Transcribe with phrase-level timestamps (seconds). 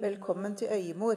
[0.00, 1.16] Velkommen til Øyemor.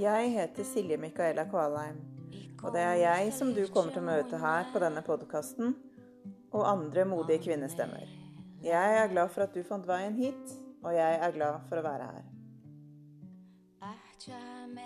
[0.00, 2.19] Jeg heter Silje Micaela Kvalheim,
[2.60, 5.74] og det er jeg som du kommer til å møte her på denne podkasten,
[6.50, 8.08] og andre modige kvinnestemmer.
[8.64, 11.86] Jeg er glad for at du fant veien hit, og jeg er glad for å
[11.86, 12.26] være her.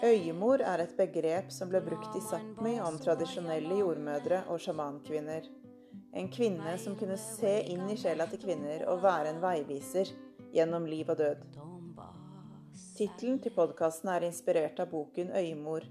[0.04, 5.48] Øyemor er et begrep som ble brukt i Sápmi om tradisjonelle jordmødre og sjamankvinner.
[6.14, 10.12] En kvinne som kunne se inn i sjela til kvinner og være en veiviser
[10.54, 11.42] gjennom liv og død.
[12.94, 15.82] Tittelen til podkasten er inspirert av boken 'Øymor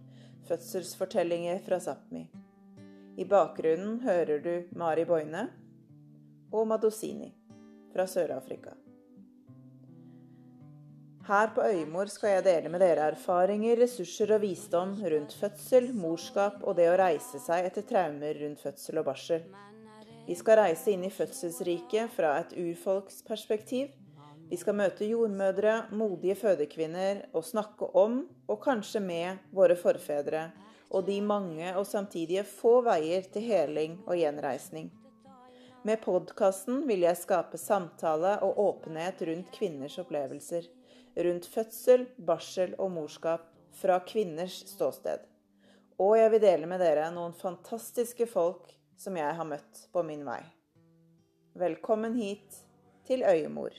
[0.48, 2.28] fødselsfortellinger fra Sápmi'.
[3.18, 5.48] I bakgrunnen hører du Mari Boine
[6.52, 7.34] og Madosini
[7.94, 8.73] fra Sør-Afrika.
[11.28, 16.64] Her på Øymor skal jeg dele med dere erfaringer, ressurser og visdom rundt fødsel, morskap
[16.64, 19.45] og det å reise seg etter traumer rundt fødsel og barsel.
[20.28, 23.94] Vi skal reise inn i fødselsriket fra et urfolksperspektiv
[24.54, 30.44] vi skal møte jordmødre, modige fødekvinner og snakke om, og kanskje med, våre forfedre
[30.94, 34.92] og de mange og samtidige få veier til heling og gjenreisning.
[35.82, 40.67] Med podkasten vil jeg skape samtale og åpenhet rundt kvinners opplevelser.
[41.17, 43.48] Rundt fødsel, barsel og morskap
[43.80, 45.23] fra kvinners ståsted.
[45.98, 48.70] Og jeg vil dele med dere noen fantastiske folk
[49.02, 50.44] som jeg har møtt på min vei.
[51.58, 52.62] Velkommen hit
[53.10, 53.73] til Øyemor.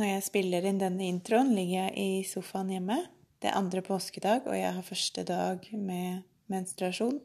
[0.00, 2.94] Når jeg spiller inn denne introen, ligger jeg i sofaen hjemme.
[3.36, 7.18] Det er andre påskedag, og jeg har første dag med menstruasjon.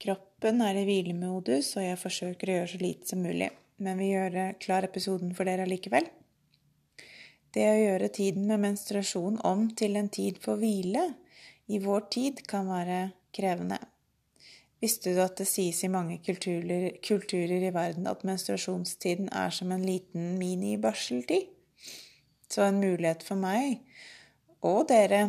[0.00, 3.50] Kroppen er i hvilemodus, og jeg forsøker å gjøre så lite som mulig.
[3.76, 6.08] Men vi gjør klar episoden for dere allikevel.
[7.52, 11.10] Det å gjøre tiden med menstruasjon om til en tid for hvile
[11.68, 13.02] i vår tid kan være
[13.36, 13.82] krevende.
[14.80, 19.72] Visste du at det sies i mange kulturer, kulturer, i verden at menstruasjonstiden er som
[19.74, 21.50] en liten mini-barseltid?
[22.50, 23.82] Så en mulighet for meg
[24.66, 25.20] og dere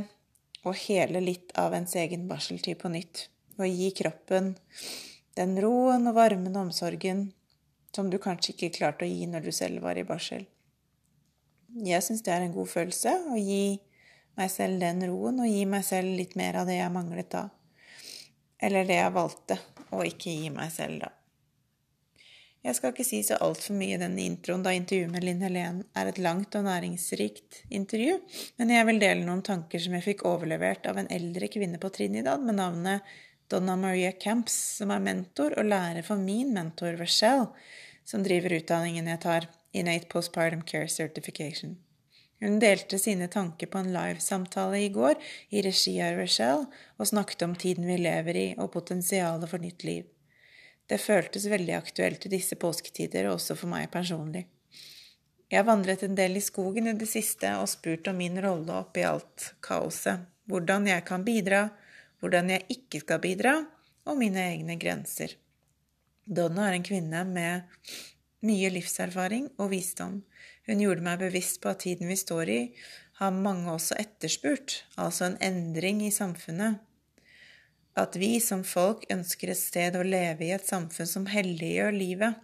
[0.68, 3.28] å hele litt av ens egen barseltid på nytt.
[3.60, 4.56] Og gi kroppen
[5.38, 7.28] den roen og varmen og omsorgen
[7.96, 10.46] som du kanskje ikke klarte å gi når du selv var i barsel.
[11.72, 13.80] Jeg syns det er en god følelse å gi
[14.40, 17.50] meg selv den roen, og gi meg selv litt mer av det jeg manglet da.
[18.62, 19.58] Eller det jeg valgte
[19.92, 21.12] å ikke gi meg selv, da.
[22.62, 25.80] Jeg skal ikke si så altfor mye i denne introen, da intervjuet med Linn Helen
[25.98, 28.20] er et langt og næringsrikt intervju,
[28.62, 31.90] men jeg vil dele noen tanker som jeg fikk overlevert av en eldre kvinne på
[31.96, 33.16] Trinidad med navnet
[33.50, 37.50] Donna Maria Camps, som er mentor og lærer for min mentor Rochelle,
[38.06, 41.80] som driver utdanningen jeg tar, Innate Postpartum Care Certification.
[42.41, 45.19] Hun delte sine tanker på en livesamtale i går
[45.53, 46.66] i regi av Rochelle
[46.97, 50.07] og snakket om tiden vi lever i og potensialet for nytt liv.
[50.90, 54.47] Det føltes veldig aktuelt i disse påsketider, og også for meg personlig.
[55.52, 58.73] Jeg har vandret en del i skogen i det siste og spurt om min rolle
[58.73, 61.62] oppi alt kaoset, hvordan jeg kan bidra,
[62.19, 63.53] hvordan jeg ikke skal bidra,
[64.09, 65.38] og mine egne grenser.
[66.25, 67.85] Donna er en kvinne med
[68.47, 70.22] mye livserfaring og visdom.
[70.72, 72.59] Hun gjorde meg bevisst på at tiden vi står i,
[73.20, 76.78] har mange også etterspurt, altså en endring i samfunnet.
[78.00, 82.40] At vi som folk ønsker et sted å leve i, et samfunn som helliggjør livet.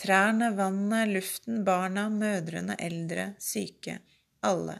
[0.00, 3.98] Trærne, vannet, luften, barna, mødrene, eldre, syke.
[4.40, 4.78] Alle.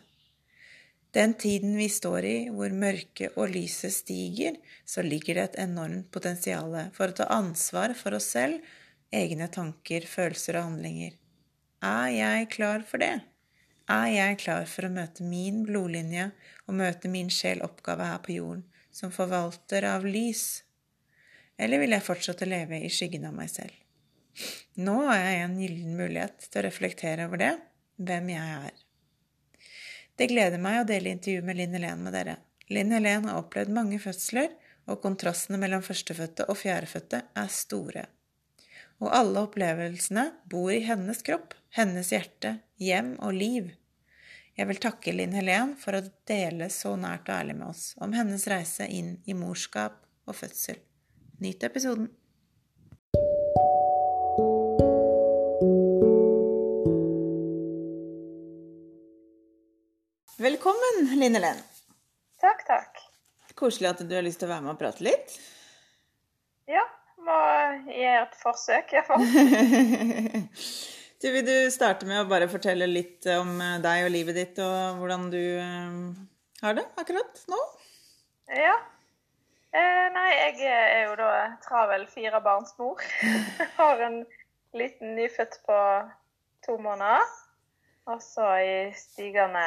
[1.12, 4.56] Den tiden vi står i, hvor mørket og lyset stiger,
[4.88, 8.65] så ligger det et enormt potensial for å ta ansvar for oss selv,
[9.12, 11.19] egne tanker, følelser og handlinger.
[11.84, 13.20] Er jeg klar for det?
[13.88, 16.30] Er jeg klar for å møte min blodlinje
[16.66, 20.64] og møte min sjeloppgave her på jorden som forvalter av lys?
[21.58, 23.70] Eller vil jeg fortsette å leve i skyggen av meg selv?
[24.75, 27.54] Nå har jeg en gyllen mulighet til å reflektere over det,
[27.96, 28.84] hvem jeg er.
[30.19, 32.38] Det gleder meg å dele intervjuet med Linn Helen med dere.
[32.75, 34.50] Linn Helen har opplevd mange fødsler,
[34.88, 38.06] og kontrastene mellom førstefødte og fjerdefødte er store
[38.98, 43.70] og alle opplevelsene bor i hennes kropp, hennes hjerte, hjem og liv.
[44.59, 48.15] Jeg vil takke Linn Helen for å dele så nært og ærlig med oss om
[48.17, 50.81] hennes reise inn i morskap og fødsel.
[51.38, 52.11] Nyt episoden!
[60.38, 61.62] Velkommen, Linn Helen.
[62.38, 63.00] Takk, takk.
[63.59, 65.35] Koselig at du har lyst til å være med og prate litt.
[66.71, 66.85] Ja,
[67.26, 67.38] må
[67.91, 69.26] gjøre et forsøk, iallfall.
[71.23, 74.61] du, vil du starte med å bare fortelle litt om eh, deg og livet ditt,
[74.62, 76.15] og hvordan du uh,
[76.62, 77.59] har det akkurat nå?
[78.55, 78.76] Ja.
[79.76, 81.32] Eh, nei, jeg er jo da
[81.67, 83.03] travel firebarnsmor.
[83.81, 84.23] har en
[84.79, 85.79] liten nyfødt på
[86.67, 87.26] to måneder.
[88.09, 89.67] Og så i stigende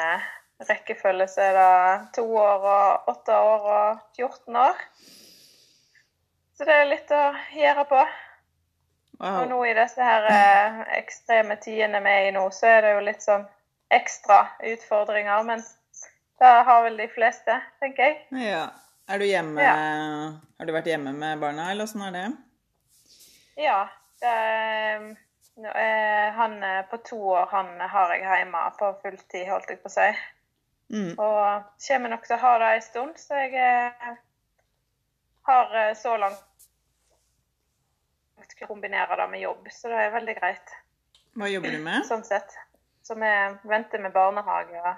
[0.66, 4.82] rekkefølge så er det to år og åtte år og 14 år.
[6.58, 7.22] Så det er litt å
[7.56, 8.02] gjøre på.
[9.22, 9.42] Wow.
[9.42, 12.94] Og nå i disse her eh, ekstreme tidene vi er i nå, så er det
[12.96, 13.44] jo litt sånn
[13.94, 14.40] ekstra
[14.72, 15.44] utfordringer.
[15.46, 15.62] Men
[16.42, 18.18] det har vel de fleste, tenker jeg.
[18.50, 18.66] Ja.
[19.10, 19.74] Er du hjemme ja.
[20.58, 22.26] Har du vært hjemme med barna, eller åssen er det?
[23.62, 23.80] Ja.
[24.22, 24.34] Det,
[25.70, 26.58] eh, han
[26.90, 30.10] på to år, han har jeg hjemme på fulltid, holdt jeg på å si.
[30.92, 31.14] Mm.
[31.16, 34.16] Og kommer nok til å ha det en stund, så jeg eh,
[35.48, 36.42] har eh, så langt
[38.68, 40.74] kombinere det med jobb, så det er veldig greit.
[41.38, 42.04] Hva jobber du med?
[42.08, 42.54] Sånn sett.
[43.02, 43.30] Så vi
[43.68, 44.94] venter med barnehage.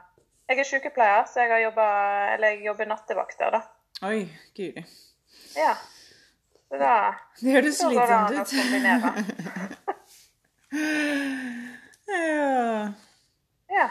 [0.49, 3.61] Jeg er sykepleier, så jeg, jobbet, jeg jobber nattevakter, da.
[4.05, 4.27] Oi,
[4.57, 4.83] guri.
[5.57, 5.75] Ja.
[6.69, 8.53] Så da Det høres slitsomt ut.
[12.11, 12.93] ja.
[13.71, 13.87] ja.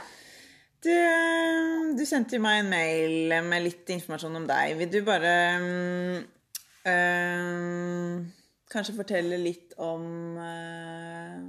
[0.83, 0.95] Du,
[1.95, 4.75] du sendte meg en mail med litt informasjon om deg.
[4.81, 5.33] Vil du bare
[6.91, 8.19] øh,
[8.73, 11.43] kanskje fortelle litt om øh,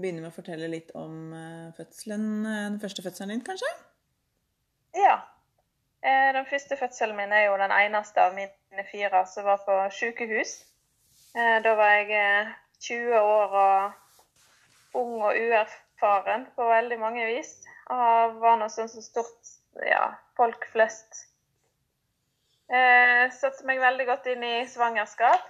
[0.00, 3.68] Begynne med å fortelle litt om øh, fødselen, den første fødselen din, kanskje?
[4.96, 5.18] Ja.
[6.00, 10.54] Den første fødselen min er jo den eneste av mine fire som var på sykehus.
[11.34, 12.46] Da var jeg
[12.80, 17.52] 20 år og ung og uerfaren på veldig mange vis.
[17.90, 19.52] Og var noe sånn som stort
[19.86, 21.26] ja, folk flest.
[22.70, 25.42] Eh, Satte meg veldig godt inn i svangerskap,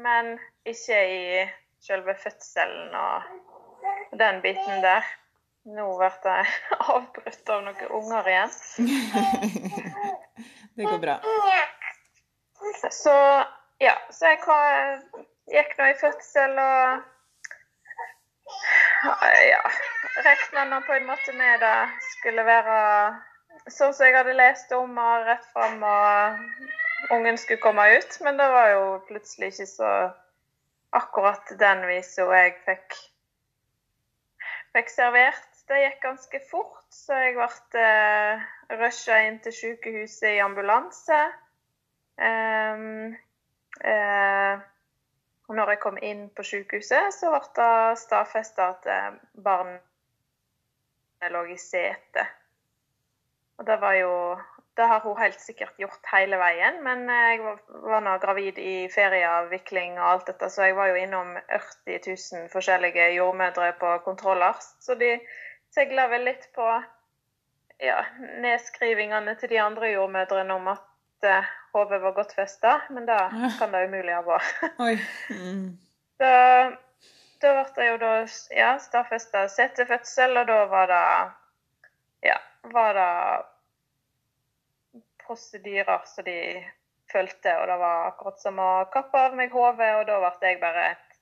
[0.00, 1.42] men ikke i
[1.84, 5.04] selve fødselen og den biten der.
[5.68, 6.48] Nå ble jeg
[6.94, 8.56] avbrutt av noen unger igjen.
[10.78, 11.18] det går bra.
[12.96, 13.14] Så
[13.84, 14.40] ja, så jeg
[15.52, 17.04] gikk nå i fødsel og
[19.52, 19.62] ja,
[20.24, 21.76] regna nå på en måte med det
[22.16, 22.78] skulle være
[23.66, 28.18] sånn som jeg hadde lest om, og rett fram og ungen skulle komme ut.
[28.24, 29.92] Men det var jo plutselig ikke så
[30.96, 32.96] akkurat den visa jeg fikk,
[34.76, 35.44] fikk servert.
[35.68, 38.44] Det gikk ganske fort, så jeg ble eh,
[38.80, 41.18] rusha inn til sykehuset i ambulanse.
[42.16, 43.12] Um,
[43.84, 44.54] eh,
[45.48, 49.84] når jeg kom inn på sykehuset, så ble det stadfesta at eh, barnet
[51.36, 52.24] lå i sete.
[53.58, 54.14] Og det var jo
[54.78, 57.56] Det har hun helt sikkert gjort hele veien, men eh, jeg
[57.90, 62.44] var nå gravid i ferieavvikling og alt dette, så jeg var jo innom 40 000
[62.52, 64.54] forskjellige jordmødre på kontroller.
[64.78, 65.16] Så de
[65.74, 66.68] segla vel litt på
[67.82, 68.04] ja,
[68.44, 73.18] nedskrivingene til de andre jordmødrene om at eh, hodet var godt festa, men det
[73.58, 74.52] kan det umulig ha vært.
[74.78, 74.92] så
[76.22, 76.30] Da,
[77.42, 78.12] da ble det jo da
[78.54, 81.02] ja, stadfesta setefødsel, og da var det
[82.30, 83.44] ja, var det
[85.26, 86.38] prosedyrer som de
[87.12, 90.60] fulgte, og det var akkurat som å kappe av meg hodet, og da ble jeg
[90.60, 91.18] bare et,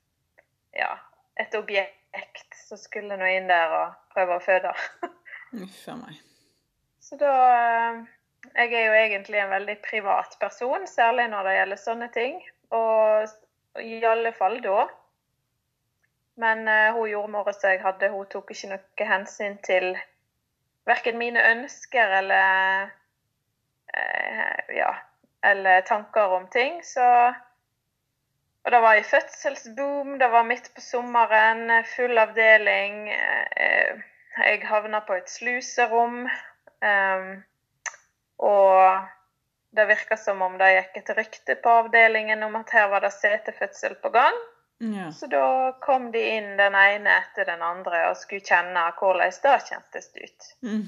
[0.79, 0.93] ja,
[1.39, 4.73] et objekt som skulle nå inn der og prøve å føde.
[5.63, 6.23] Uff a meg.
[7.03, 7.33] Så da
[8.55, 12.39] jeg er jo egentlig en veldig privat person, særlig når det gjelder sånne ting.
[12.75, 14.87] Og i alle fall da.
[16.41, 19.95] Men uh, hun jordmora som jeg hadde, hun tok ikke noe hensyn til
[20.87, 22.91] verken mine ønsker eller
[23.97, 24.93] uh, ja,
[25.45, 26.85] eller tanker om ting.
[26.85, 27.33] Så
[28.67, 33.09] Og det var i fødselsboom, det var midt på sommeren, full avdeling.
[33.11, 34.03] Uh,
[34.45, 36.27] jeg havna på et sluserom.
[36.83, 37.45] Um,
[38.39, 39.07] og
[39.77, 43.13] det virka som om det gikk et rykte på avdelingen om at her var det
[43.15, 44.37] setefødsel på gang.
[44.79, 45.13] Ja.
[45.13, 49.55] Så da kom de inn den ene etter den andre og skulle kjenne hvordan det
[49.71, 50.49] kjentes ut.
[50.67, 50.83] Mm.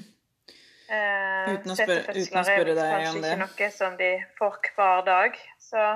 [0.89, 3.33] Eh, uten, å spørre, uten å spørre deg om det.
[3.33, 5.41] Kanskje ikke noe som de får hver dag.
[5.61, 5.87] Så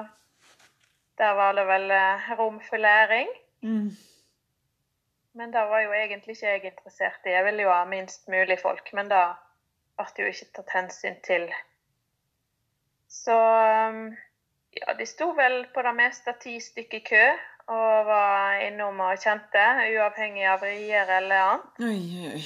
[1.21, 3.29] der var det vel eh, rom for læring.
[3.61, 3.93] Mm.
[5.33, 7.33] Men det var jo egentlig ikke jeg interessert i.
[7.33, 8.89] Jeg ville jo ha minst mulig folk.
[8.93, 9.23] Men da
[10.01, 11.47] ble jo ikke tatt hensyn til.
[13.13, 14.05] Så um,
[14.73, 17.25] ja, de sto vel på det meste ti stykker i kø
[17.67, 21.83] og var innom og kjente, uavhengig av rier eller annet.
[21.87, 22.45] Oi, oi.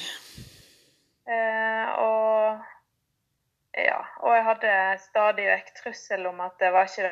[1.28, 2.66] Eh, og
[3.78, 4.00] Ja.
[4.26, 7.12] Og jeg hadde stadig vekk trussel om at det var ikke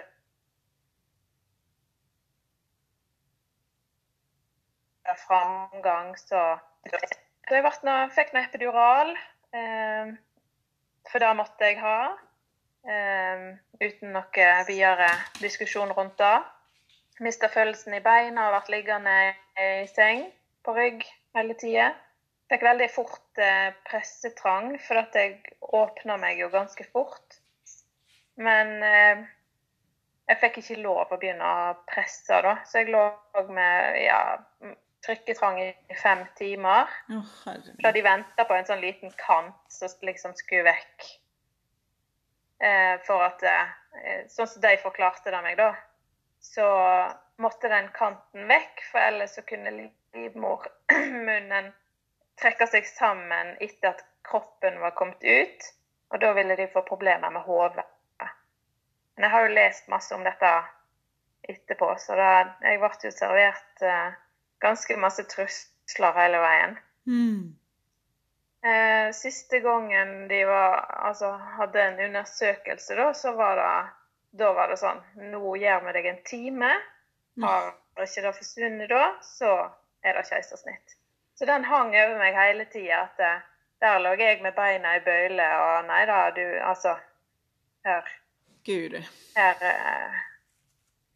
[5.28, 6.58] framgang, så
[7.48, 9.12] Så jeg ble fikk nå epidural.
[9.54, 10.14] Eh,
[11.12, 12.16] for det måtte jeg ha.
[12.90, 13.44] Eh,
[13.82, 15.10] uten noe videre
[15.42, 16.40] diskusjon rundt det.
[17.24, 19.14] Mista følelsen i beina og vært liggende
[19.62, 20.26] i seng
[20.66, 21.06] på rygg
[21.38, 21.94] hele tida.
[22.52, 25.40] Fikk veldig fort eh, pressetrang, for at jeg
[25.74, 27.40] åpna meg jo ganske fort.
[28.38, 29.24] Men eh,
[30.30, 32.58] jeg fikk ikke lov å begynne å presse, da.
[32.68, 33.04] Så jeg lå
[33.50, 34.20] med ja,
[35.06, 36.92] trykketrang i fem timer.
[37.14, 37.34] Oh.
[37.82, 41.10] Da de venta på en sånn liten kant som liksom skulle vekk.
[42.66, 43.74] Eh, for at eh,
[44.32, 45.72] Sånn som de forklarte det meg, da,
[46.46, 46.68] så
[47.42, 49.72] måtte den kanten vekk, for ellers så kunne
[50.14, 51.72] livmormunnen
[52.42, 55.68] trekke seg sammen etter at kroppen var kommet ut.
[56.14, 57.86] Og da ville de få problemer med hodet.
[59.16, 60.52] Men jeg har jo lest masse om dette
[61.48, 62.30] etterpå, så da,
[62.66, 64.16] jeg ble jo servert eh,
[64.64, 66.74] ganske masse trusler hele veien.
[67.08, 67.56] Mm.
[68.66, 73.70] Eh, siste gangen de var, altså, hadde en undersøkelse, da, så var det,
[74.40, 75.02] da var det sånn
[75.32, 76.72] Nå gir vi deg en time.
[77.44, 77.74] Har
[78.04, 79.56] ikke det forsvunnet da, så
[80.04, 80.96] er det keisersnitt.
[81.36, 83.06] Så den hang over meg hele tida.
[83.10, 83.42] At eh,
[83.84, 86.96] der lå jeg med beina i bøyle, og nei da, du Altså,
[87.86, 88.08] her,
[88.68, 88.96] Gud.
[89.36, 90.22] her eh,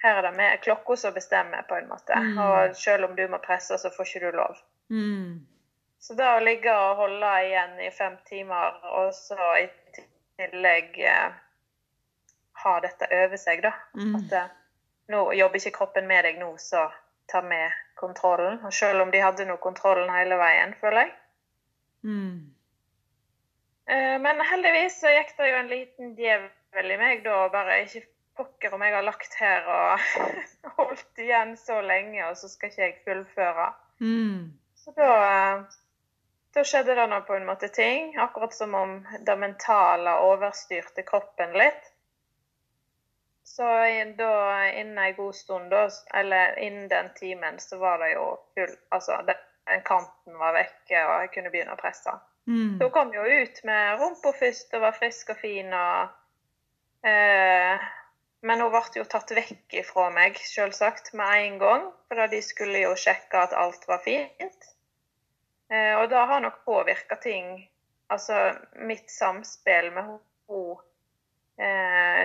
[0.04, 2.16] her er det med klokka som bestemmer, på en måte.
[2.16, 2.38] Mm.
[2.38, 4.60] Og selv om du må presse, så får ikke du lov.
[4.90, 5.48] Mm.
[6.00, 9.68] Så da å ligge og holde igjen i fem timer, og så i
[10.40, 11.36] tillegg eh,
[12.64, 13.74] ha dette over seg, da.
[13.98, 14.16] Mm.
[14.20, 14.52] At eh,
[15.14, 16.88] nå jobber ikke kroppen med deg nå, så
[17.32, 18.60] ta med kontrollen.
[18.66, 21.12] Og selv om de hadde nå kontrollen hele veien, føler jeg.
[22.04, 22.38] Mm.
[23.90, 28.06] Eh, men heldigvis så gikk det jo en liten djevel i meg da, bare ikke
[28.40, 30.08] pokker om jeg har lagt her og
[30.78, 33.70] holdt igjen så lenge, og så skal ikke jeg fullføre.
[34.00, 34.52] Mm.
[34.80, 35.64] Så da, eh,
[36.56, 41.58] da skjedde det nå på en måte ting, akkurat som om det mentale overstyrte kroppen
[41.58, 41.90] litt.
[43.50, 43.64] Så
[44.18, 48.76] da innen en god stund, da, eller innen den timen, så var det jo full
[48.90, 49.40] Altså, den,
[49.86, 52.14] kanten var vekke, og jeg kunne begynne å presse.
[52.46, 52.78] Mm.
[52.78, 56.14] Så hun kom jo ut med rumpa først og var frisk og fin og
[57.10, 57.90] eh,
[58.46, 61.88] Men hun ble jo tatt vekk ifra meg, selvsagt, med en gang.
[62.08, 64.70] For de skulle jo sjekke at alt var fint.
[65.74, 67.66] Eh, og det har nok påvirka ting.
[68.14, 70.22] Altså mitt samspill med henne,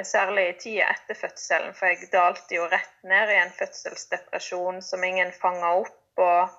[0.06, 1.72] særlig i tida etter fødselen.
[1.74, 6.22] For jeg dalte jo rett ned i en fødselsdepresjon som ingen fanga opp.
[6.22, 6.52] og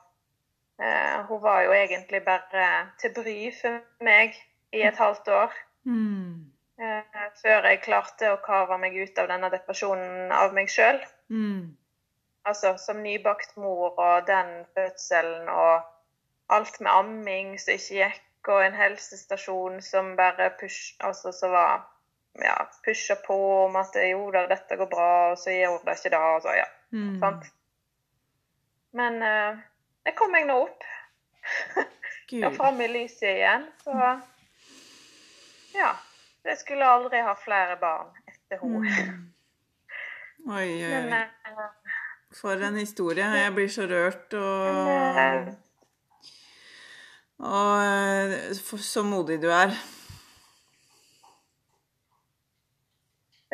[0.79, 4.36] Eh, hun var jo egentlig bare til bry for meg
[4.74, 5.53] i et halvt år.
[5.84, 6.51] Mm.
[6.79, 11.00] Eh, før jeg klarte å kave meg ut av denne depresjonen av meg sjøl.
[11.32, 11.77] Mm.
[12.46, 15.88] Altså som nybakt mor og den fødselen og
[16.51, 21.88] alt med amming som ikke gikk, og en helsestasjon som bare push, altså som var
[22.44, 26.12] ja, pusha på om at jo da, dette går bra, og så gjør det ikke
[26.15, 26.24] det.
[26.36, 26.65] Og så, ja,
[26.96, 27.20] Mm.
[27.20, 27.46] sant?
[28.96, 29.58] Men eh,
[30.06, 30.84] det kom meg nå opp.
[32.30, 32.44] Gud.
[32.48, 33.65] og framme i lyset igjen.
[33.84, 33.92] Så
[35.75, 35.92] ja.
[36.46, 38.80] Jeg skulle aldri ha flere barn etter henne.
[38.80, 39.32] Mm.
[40.56, 41.20] Oi, oi, Men oi.
[41.50, 41.92] eh,
[42.38, 43.25] For en historie.
[43.42, 45.56] Jeg blir så rørt og Men,
[47.39, 49.74] Og eh, så modig du er.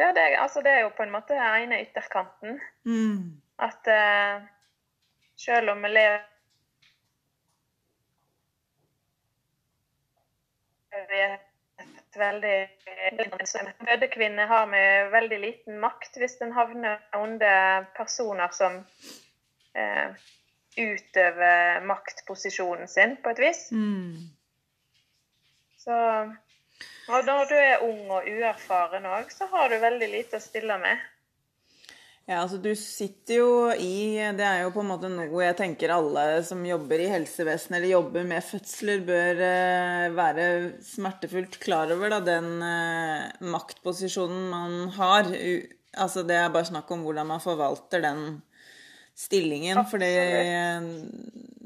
[0.01, 2.59] Ja, det, altså, det er jo på en måte den ene ytterkanten.
[2.89, 3.41] Mm.
[3.61, 4.43] At uh,
[5.37, 6.27] selv om vi lever
[11.81, 12.57] et veldig
[13.79, 18.81] Fødekvinne har med veldig liten makt hvis den havner under personer som
[19.77, 20.09] uh,
[20.77, 23.65] utøver maktposisjonen sin, på et vis.
[23.71, 24.17] Mm.
[25.77, 25.95] Så
[27.11, 30.77] og når du er ung og uerfaren òg, så har du veldig lite å stille
[30.81, 31.01] med.
[32.29, 35.91] Ja, altså du sitter jo i Det er jo på en måte noe jeg tenker
[35.91, 40.45] alle som jobber i helsevesenet eller jobber med fødsler, bør eh, være
[40.85, 45.33] smertefullt klar over, da, den eh, maktposisjonen man har.
[45.97, 48.23] Altså det er bare snakk om hvordan man forvalter den
[49.15, 49.79] stillingen.
[49.89, 50.11] For det,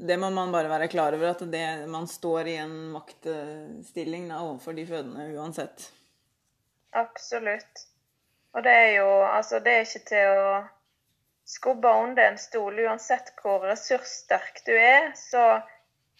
[0.08, 4.40] det må man bare være klar over, at det, man står i en maktstilling da,
[4.44, 5.90] overfor de fødende uansett.
[6.96, 7.86] Absolutt.
[8.56, 10.52] Og det er jo Altså, det er ikke til å
[11.46, 12.78] skubbe under en stol.
[12.86, 15.60] Uansett hvor ressurssterk du er, så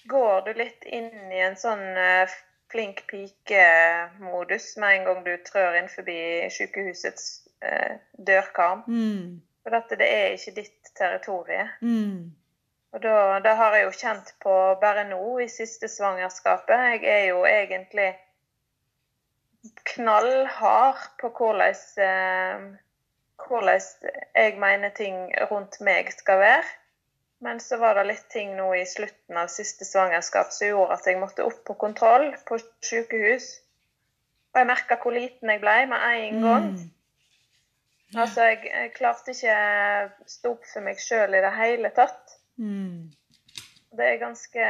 [0.07, 2.37] går du litt inn i en sånn eh,
[2.71, 6.19] flink pike-modus med en gang du trør inn forbi
[6.53, 7.27] sykehusets
[7.65, 8.85] eh, dørkarm.
[8.87, 9.41] Mm.
[9.67, 11.65] For dette, det er ikke ditt territorie.
[11.83, 12.31] Mm.
[12.95, 16.85] Og da, da har jeg jo kjent på bare nå i siste svangerskapet.
[16.95, 18.13] Jeg er jo egentlig
[19.91, 21.75] knallhard på hvordan,
[22.07, 22.63] eh,
[23.43, 23.83] hvordan
[24.39, 25.19] jeg mener ting
[25.51, 26.71] rundt meg skal være.
[27.43, 31.11] Men så var det litt ting nå i slutten av siste svangerskap som gjorde at
[31.11, 33.51] jeg måtte opp på kontroll på sykehus.
[34.55, 36.71] Og jeg merka hvor liten jeg ble med en gang.
[36.79, 36.93] Mm.
[38.15, 39.57] Altså, jeg, jeg klarte ikke
[40.31, 42.37] stå opp for meg sjøl i det hele tatt.
[42.61, 43.11] Mm.
[43.97, 44.67] Det er ganske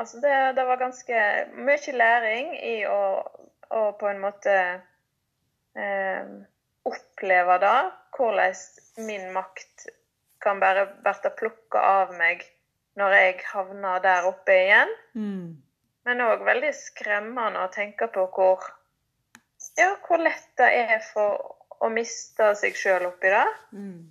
[0.00, 1.16] Altså, det, det var ganske
[1.60, 3.20] mye læring i å,
[3.68, 4.54] å på en måte
[5.76, 6.30] eh,
[6.88, 7.80] oppleve det.
[8.16, 9.90] Hvordan min makt
[10.40, 12.46] kan bare bli plukka av meg
[12.96, 14.94] når jeg havner der oppe igjen.
[15.12, 15.60] Mm.
[16.08, 18.64] Men òg veldig skremmende å tenke på hvor,
[19.76, 23.46] ja, hvor lett det er for å miste seg sjøl oppi det.
[23.72, 24.10] Mm.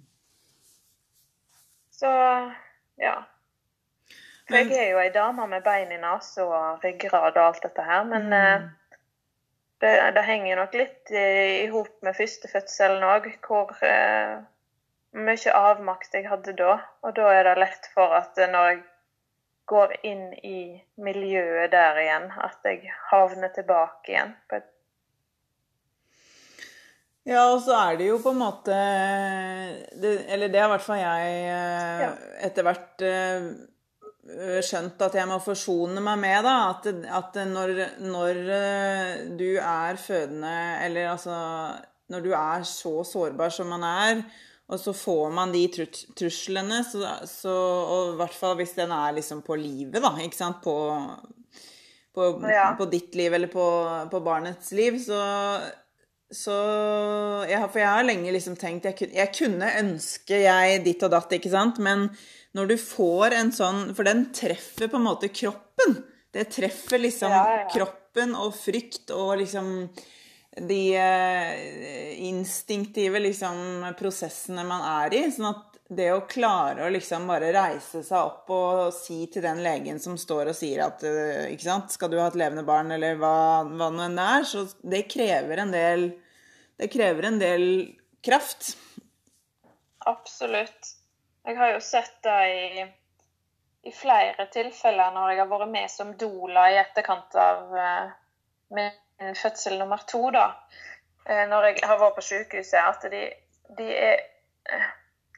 [2.00, 2.10] Så
[3.02, 3.16] ja.
[4.50, 7.86] For jeg er jo ei dame med bein i nesa og ryggrad og alt dette
[7.86, 8.70] her, men eh, Mm.
[9.84, 14.40] det, det henger nok litt i, hop med førstefødselen òg, hvor eh,
[15.14, 16.80] mye avmakt jeg hadde da.
[17.06, 18.82] Og da er det lett for at når jeg
[19.70, 24.34] går inn i miljøet der igjen, at jeg havner tilbake igjen.
[24.50, 24.70] På et,
[27.30, 28.76] Ja, og så er det jo på en måte
[30.02, 33.50] det, Eller det har i hvert fall jeg eh, etter hvert eh,
[34.66, 36.56] skjønt at jeg må forsone meg med, da.
[36.74, 40.56] At, at når, når eh, du er fødende,
[40.86, 41.38] eller altså
[42.10, 44.24] Når du er så sårbar som man er,
[44.70, 45.64] og så får man de
[46.18, 50.38] truslene, så, så, og i hvert fall hvis den er liksom på livet, da, ikke
[50.38, 50.76] sant, på,
[52.14, 52.72] på, Ja.
[52.78, 53.66] på ditt liv eller på,
[54.12, 55.18] på barnets liv, så
[56.32, 56.56] så
[57.50, 61.04] jeg, har- For jeg har lenge liksom tenkt jeg kunne, jeg kunne ønske jeg ditt
[61.04, 61.80] og datt, ikke sant?
[61.80, 62.10] Men
[62.56, 66.04] når du får en sånn For den treffer på en måte kroppen.
[66.34, 67.68] Det treffer liksom Ja, ja.
[67.74, 69.90] kroppen og frykt og liksom
[70.60, 75.24] de eh, instinktive liksom prosessene man er i.
[75.32, 79.64] Sånn at det å klare å liksom bare reise seg opp og si til den
[79.66, 82.92] legen som står og sier at eh, ikke sant, skal du ha et levende barn,
[82.94, 86.12] eller hva, hva nå enn det er, så det krever en del
[86.80, 87.64] Det krever en del
[88.24, 88.78] kraft.
[90.08, 90.94] absolutt.
[91.44, 92.86] Jeg har jo sett det i,
[93.90, 98.14] i flere tilfeller når jeg har vært med som doula i etterkant av eh,
[98.78, 100.46] min fødsel nummer to, da.
[101.26, 103.26] Eh, når jeg har vært på sykehuset, at de,
[103.76, 104.24] de er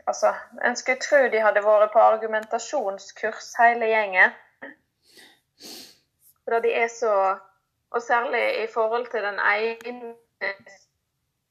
[0.07, 0.33] Altså,
[0.65, 4.33] en skulle tro de hadde vært på argumentasjonskurs hele gjengen.
[6.49, 7.15] Da de er så
[7.91, 10.13] Og særlig i forhold til den ene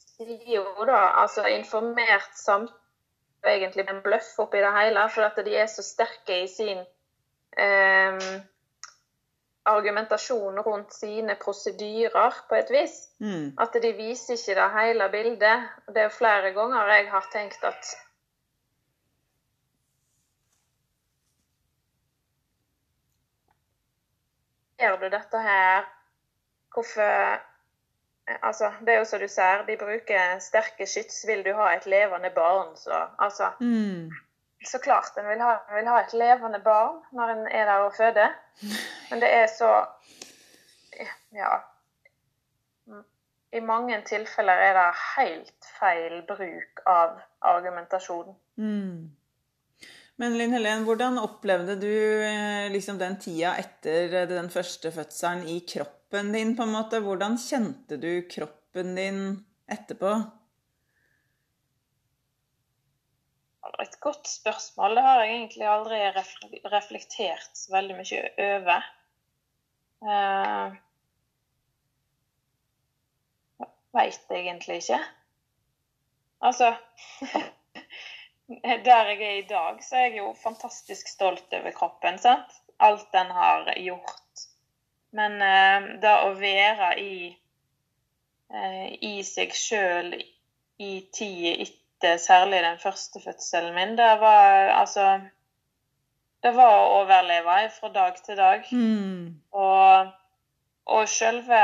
[0.01, 1.01] sida, da.
[1.23, 6.43] Altså informert samtykke egentlig en bløff oppi det hele, for at de er så sterke
[6.45, 6.81] i sin
[7.59, 8.41] eh,
[9.65, 12.97] argumentasjon rundt sine prosedyrer, på et vis.
[13.19, 13.53] Mm.
[13.61, 15.69] At de viser ikke det hele bildet.
[15.95, 17.97] Det er flere ganger jeg har tenkt at
[24.81, 25.85] Gjør du dette her?
[26.75, 27.41] Hvorfor
[28.47, 31.25] Altså, det er jo som du sier, de bruker sterke skyts.
[31.27, 34.11] Vil du ha et levende barn, så Altså, Mm.
[34.65, 37.73] så klart en vil, ha, en vil ha et levende barn når en er der
[37.89, 38.29] og føder.
[39.11, 39.87] Men det er så
[41.35, 41.59] Ja.
[43.53, 48.37] I mange tilfeller er det helt feil bruk av argumentasjon.
[48.57, 49.11] Mm.
[50.21, 51.93] Men Linn Helen, hvordan opplevde du
[52.27, 57.01] eh, liksom den tida etter eh, den første fødselen i kroppen din, på en måte?
[57.01, 59.23] Hvordan kjente du kroppen din
[59.65, 60.11] etterpå?
[63.65, 64.99] Det var Et godt spørsmål.
[64.99, 66.03] Det har jeg egentlig aldri
[66.75, 68.93] reflektert så veldig mye over.
[70.05, 70.77] Uh,
[73.97, 75.01] Veit egentlig ikke.
[76.45, 76.75] Altså
[78.51, 82.19] Der jeg er i dag, så er jeg jo fantastisk stolt over kroppen.
[82.19, 82.57] sant?
[82.79, 84.47] Alt den har gjort.
[85.15, 87.15] Men eh, det å være i,
[88.55, 90.15] eh, i seg sjøl
[90.81, 95.21] i tida etter særlig den første fødselen min, det var altså
[96.43, 98.65] Det var å overleve fra dag til dag.
[98.73, 99.43] Mm.
[99.53, 100.13] Og,
[100.87, 101.59] og selve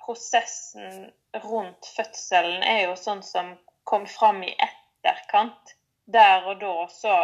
[0.00, 1.10] prosessen
[1.44, 3.52] rundt fødselen er jo sånn som
[3.84, 5.74] kom fram i etterkant.
[6.06, 7.14] Der og da så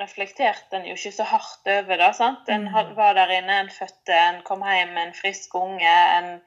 [0.00, 2.14] reflekterte en jo ikke så hardt over det.
[2.14, 2.48] sant?
[2.48, 2.96] En Mm.
[2.96, 6.42] var der inne, en fødte, en kom hjem med en frisk unge, en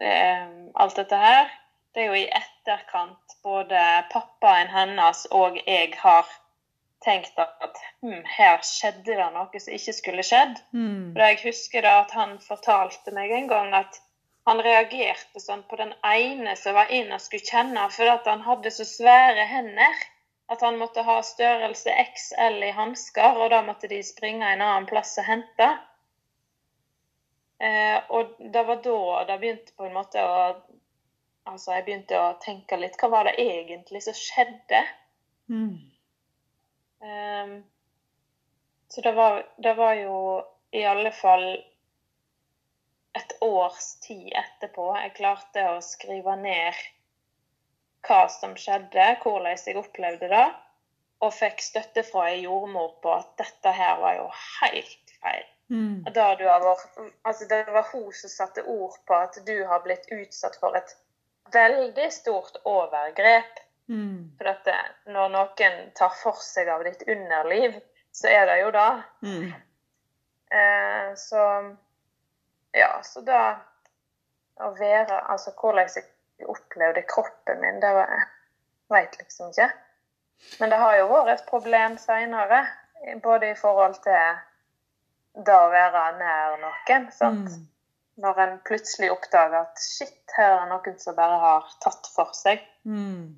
[0.00, 1.48] eh, Alt dette her.
[1.94, 6.26] Det er jo i etterkant både pappaen hennes og jeg har
[7.04, 10.60] tenkt at hm, her skjedde det noe som ikke skulle skjedd.
[10.72, 11.14] Mm.
[11.14, 14.00] For jeg husker da at han fortalte meg en gang at
[14.46, 18.44] han reagerte sånn på den ene som var inn og skulle kjenne, for at han
[18.46, 20.04] hadde så svære hender
[20.48, 24.88] at han måtte ha størrelse XL i hansker, og da måtte de springe en annen
[24.88, 25.68] plass og hente.
[27.60, 30.34] Eh, og det var da det begynte på en måte å
[31.48, 34.82] Altså, jeg begynte å tenke litt Hva var det egentlig som skjedde?
[35.48, 35.78] Mm.
[37.00, 37.54] Ehm,
[38.92, 40.18] så det var, det var jo
[40.76, 41.46] i alle fall
[43.16, 46.76] et års tid etterpå jeg klarte å skrive ned
[48.08, 50.46] hva som skjedde, hvordan jeg opplevde det,
[51.24, 55.46] og fikk støtte fra ei jordmor på at dette her var jo helt feil.
[55.68, 56.06] Mm.
[56.14, 59.82] Da du har vært, altså det var hun som satte ord på at du har
[59.84, 60.94] blitt utsatt for et
[61.52, 63.64] veldig stort overgrep.
[63.88, 64.30] Mm.
[64.38, 64.80] For at det,
[65.12, 67.78] når noen tar for seg av ditt underliv,
[68.12, 68.90] så er det jo det.
[69.24, 69.52] Mm.
[70.50, 71.44] Eh, så
[72.72, 73.40] Ja, så da
[74.64, 76.06] Å være Altså hvordan jeg
[76.46, 78.26] opplevde kroppen min, det var Jeg
[78.94, 79.70] veit liksom ikke.
[80.60, 82.62] Men det har jo vært et problem seinere,
[83.22, 84.38] både i forhold til
[85.46, 87.10] det å være nær noen.
[87.12, 87.50] sant?
[87.50, 87.66] Mm.
[88.22, 92.32] Når en plutselig oppdager at shit, her er det noen som bare har tatt for
[92.34, 92.64] seg.
[92.88, 93.36] Mm.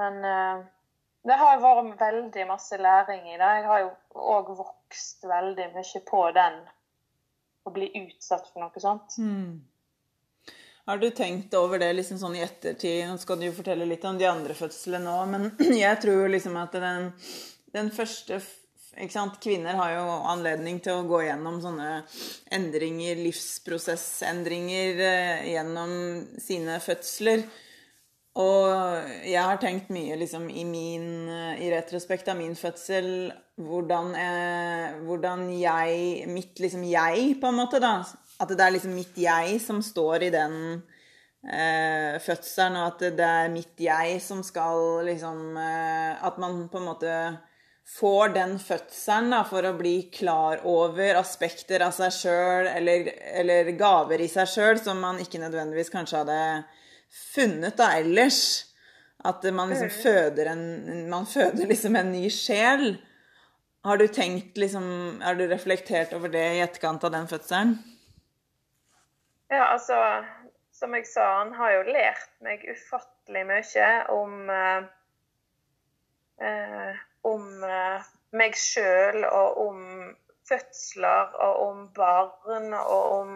[0.00, 0.64] Men uh,
[1.26, 3.54] det har vært veldig masse læring i det.
[3.60, 3.90] Jeg har jo
[4.34, 6.60] òg vokst veldig mye på den
[7.68, 9.18] å bli utsatt for noe sånt.
[9.20, 9.60] Mm.
[10.90, 13.04] Har du tenkt over det liksom sånn i ettertid?
[13.06, 15.44] Nå skal du jo fortelle litt om de andre fødslene nå, men
[15.84, 17.12] jeg tror liksom at den,
[17.70, 18.40] den første?
[19.38, 22.00] Kvinner har jo anledning til å gå gjennom sånne
[22.56, 25.92] endringer, livsprosessendringer, eh, gjennom
[26.42, 27.44] sine fødsler.
[28.42, 33.30] Og jeg har tenkt mye liksom i min I retrospekt av min fødsel
[33.62, 38.00] hvordan, eh, hvordan jeg Mitt liksom jeg, på en måte, da.
[38.40, 40.56] At det er liksom mitt jeg som står i den
[41.44, 46.80] eh, fødselen, og at det er mitt jeg som skal liksom eh, At man på
[46.80, 47.14] en måte
[47.98, 53.08] får den fødselen da, for å bli klar over aspekter av seg sjøl, eller,
[53.42, 56.40] eller gaver i seg sjøl, som man ikke nødvendigvis kanskje hadde
[57.10, 58.42] funnet da ellers.
[59.26, 60.62] At man liksom føder en
[61.10, 62.94] Man føder liksom en ny sjel.
[63.84, 67.74] Har du tenkt liksom Har du reflektert over det i etterkant av den fødselen?
[69.50, 70.24] Ja, altså
[70.72, 74.84] Som jeg sa, han har jo lært meg ufattelig mye om eh,
[76.46, 79.80] eh, Om eh, meg sjøl og om
[80.48, 83.34] fødsler og om barn og om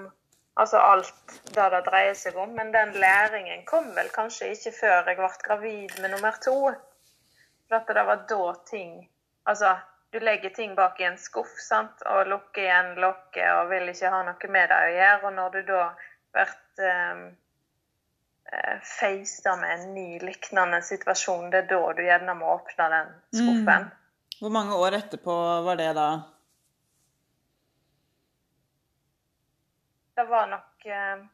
[0.55, 2.53] Altså alt det det dreier seg om.
[2.55, 6.71] Men den læringen kom vel kanskje ikke før jeg ble gravid med nummer to.
[7.67, 8.93] For at det var da ting
[9.51, 9.75] Altså,
[10.15, 12.03] du legger ting bak i en skuff sant?
[12.07, 15.17] og lukker igjen lokket og vil ikke ha noe med det å gjøre.
[15.27, 15.81] Og når du da
[16.37, 16.53] blir
[16.87, 23.11] eh, feista med en ny lignende situasjon, det er da du gjerne må åpne den
[23.41, 23.89] skuffen.
[24.39, 25.35] Hvor mange år etterpå
[25.67, 26.07] var det da?
[30.15, 31.27] Det var nok em,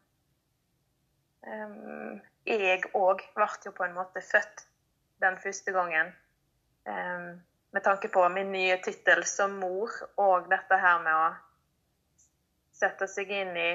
[2.49, 4.65] Jeg òg ble jo på en måte født
[5.21, 6.17] den første gangen.
[6.89, 11.29] em, med tanke på min nye tittel som mor og dette her med å
[12.81, 13.71] sette seg inn i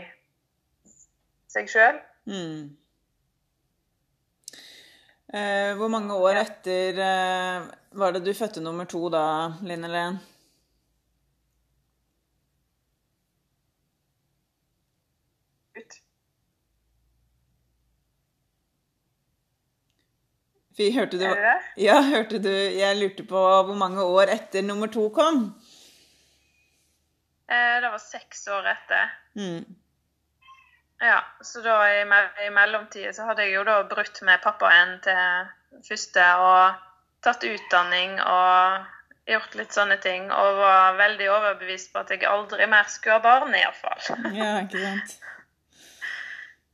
[1.52, 2.02] seg sjøl.
[2.28, 2.76] Mm.
[5.36, 9.26] Eh, hvor mange år etter eh, var det du fødte nummer to da,
[9.66, 10.20] Linn Helen?
[20.76, 21.26] Fy, hørte du?
[21.80, 25.48] Ja, hørte du Jeg lurte på hvor mange år etter nummer to kom.
[27.48, 29.14] Eh, det var seks år etter.
[29.40, 29.64] Mm.
[31.04, 32.02] Ja, så da i,
[32.48, 35.48] i mellomtida så hadde jeg jo da brutt med pappaen til
[35.86, 36.82] første og
[37.26, 38.86] tatt utdanning og
[39.30, 40.28] gjort litt sånne ting.
[40.32, 44.02] Og var veldig overbevist på at jeg aldri mer skulle ha barn, iallfall.
[44.36, 45.16] Ja, ikke sant.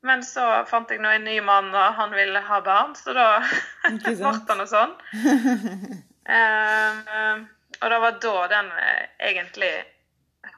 [0.02, 3.28] Men så fant jeg nå en ny mann, og han ville ha barn, så da
[3.86, 4.98] ble han noe sånn.
[6.32, 7.40] Eh,
[7.82, 9.72] og det var da den eh, egentlig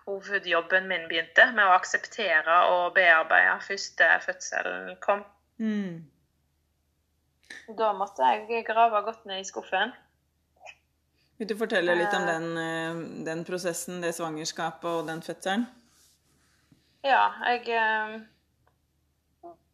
[0.06, 5.24] hovedjobben min begynte, med å akseptere og bearbeide første fødselen kom.
[5.64, 6.04] Mm.
[7.80, 9.96] Da måtte jeg grave godt ned i skuffen.
[11.40, 15.66] Vil du fortelle litt om den, eh, den prosessen, det svangerskapet og den fødselen?
[17.04, 18.20] Ja, jeg eh,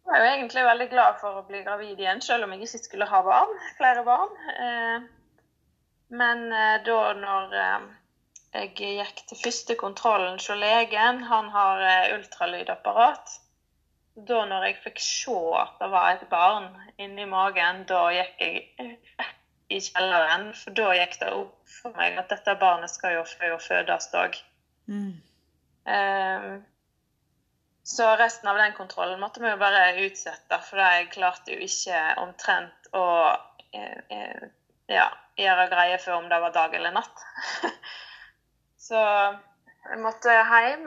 [0.09, 3.09] var jo egentlig veldig glad for å bli gravid igjen, selv om jeg ikke skulle
[3.09, 4.35] ha barn, flere barn.
[4.65, 5.07] Eh,
[6.19, 6.47] men
[6.85, 7.51] da når
[8.55, 11.83] jeg gikk til første kontrollen hos legen, han har
[12.15, 13.35] ultralydapparat,
[14.27, 18.89] da når jeg fikk se at det var et barn inni magen, da gikk jeg
[19.69, 20.49] i kjelleren.
[20.57, 24.37] For da gikk det opp for meg at dette barnet skal jo, jo fødes òg.
[24.89, 25.13] Mm.
[25.89, 26.59] Um,
[27.89, 32.01] så resten av den kontrollen måtte vi jo bare utsette, for jeg klarte jo ikke
[32.21, 33.05] omtrent å
[33.73, 34.43] eh, eh,
[34.93, 35.07] ja,
[35.41, 37.23] gjøre greie for om det var dag eller natt.
[38.87, 39.01] så
[39.87, 40.85] jeg måtte hjem,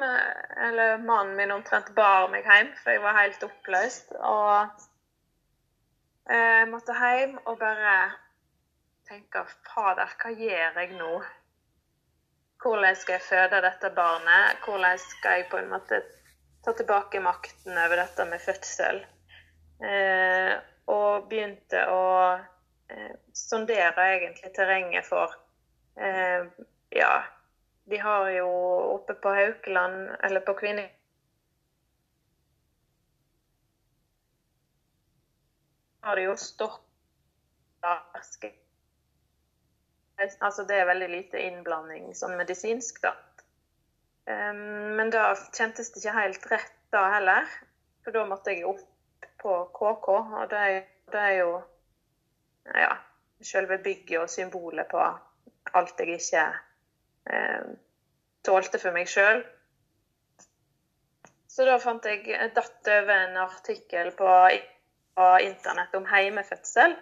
[0.68, 4.14] eller mannen min omtrent bar meg hjem, for jeg var helt oppløst.
[4.22, 4.86] Og
[6.30, 7.98] jeg måtte hjem og bare
[9.10, 11.12] tenke Fader, hva gjør jeg nå?
[12.62, 14.62] Hvordan skal jeg føde dette barnet?
[14.62, 16.04] Hvordan skal jeg på en måte
[16.64, 19.02] ta tilbake makten over dette med fødsel?
[19.82, 20.54] Eh,
[20.92, 22.02] og begynte å
[22.90, 25.34] eh, sondere egentlig terrenget for
[25.98, 26.46] eh,
[26.94, 27.12] ja,
[27.84, 28.48] de har jo
[28.94, 30.90] oppe på Haukeland, eller på Kvinne...
[36.02, 36.80] har de jo stokk
[40.42, 43.12] Altså det er veldig lite innblanding sånn medisinsk, da.
[44.26, 47.48] Men da kjentes det ikke helt rett da heller.
[48.04, 51.52] For da måtte jeg opp på KK, og det er, det er jo
[52.70, 52.92] ja,
[53.42, 55.02] selve bygget og symbolet på
[55.72, 56.44] alt jeg ikke
[57.30, 57.72] eh,
[58.46, 59.42] tålte for meg sjøl.
[61.52, 64.28] Så da fant jeg datt over en artikkel på,
[65.18, 66.94] på internett om heimefødsel.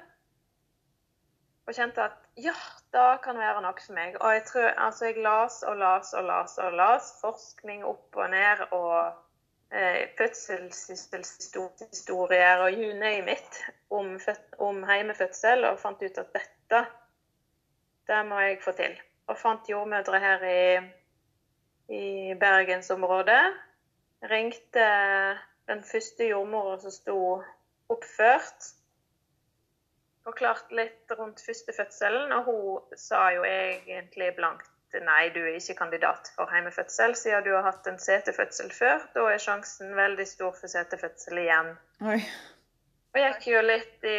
[1.68, 2.56] Og kjente at ja,
[2.92, 4.16] det kan være noe for meg.
[4.20, 7.20] Og jeg tror, altså jeg las og las og las og las.
[7.20, 9.12] Forskning opp og ned og
[9.72, 14.20] eh, fødselshistorier og you name it om,
[14.58, 16.86] om heimefødsel, og fant ut at dette,
[18.10, 19.00] det må jeg få til
[19.30, 20.80] og fant jordmødre her i,
[21.94, 23.54] i bergensområdet.
[24.30, 24.86] Ringte
[25.70, 27.18] den første jordmora som sto
[27.88, 28.72] oppført.
[30.26, 36.32] Forklarte litt rundt førstefødselen, og hun sa jo egentlig blankt nei, du er ikke kandidat
[36.34, 39.04] for heimefødsel siden du har hatt en setefødsel før.
[39.14, 41.70] Da er sjansen veldig stor for setefødsel igjen.
[42.02, 42.18] Oi.
[43.14, 44.18] Og jeg gikk jo litt i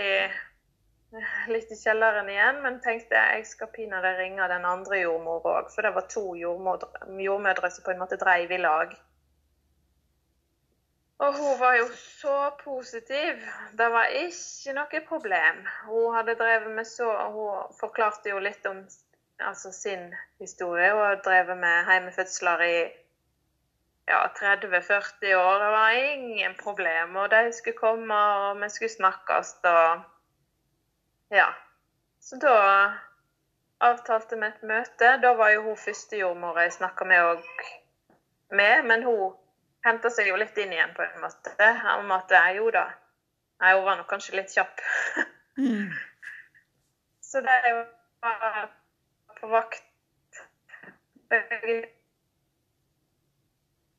[1.52, 5.72] litt i kjelleren igjen, men tenkte jeg skal pinadø ringe den andre jordmor òg.
[5.74, 8.94] For det var to jordmødre, jordmødre som på en måte dreiv i lag.
[11.22, 13.42] Og hun var jo så positiv.
[13.78, 15.60] Det var ikke noe problem.
[15.86, 18.80] Hun hadde drevet med så Hun forklarte jo litt om
[19.40, 20.90] altså, sin historie.
[20.98, 22.80] Hadde drevet med heimefødsler i
[24.10, 25.62] ja, 30-40 år.
[25.62, 27.16] Det var ingen problem.
[27.16, 29.54] Og de skulle komme, og vi skulle snakkes.
[29.64, 30.02] og
[31.38, 31.52] ja.
[32.22, 32.58] Så da
[33.82, 35.14] avtalte vi et møte.
[35.22, 37.46] Da var jo hun første jordmor jeg snakka med òg
[38.52, 39.38] med, men hun
[39.86, 41.70] henta seg jo litt inn igjen på en måte.
[41.98, 42.86] Om at jo da,
[43.62, 44.84] jeg var nok kanskje litt kjapp.
[45.58, 45.92] mm.
[47.32, 47.60] Så det
[48.20, 48.66] var
[49.40, 49.86] på vakt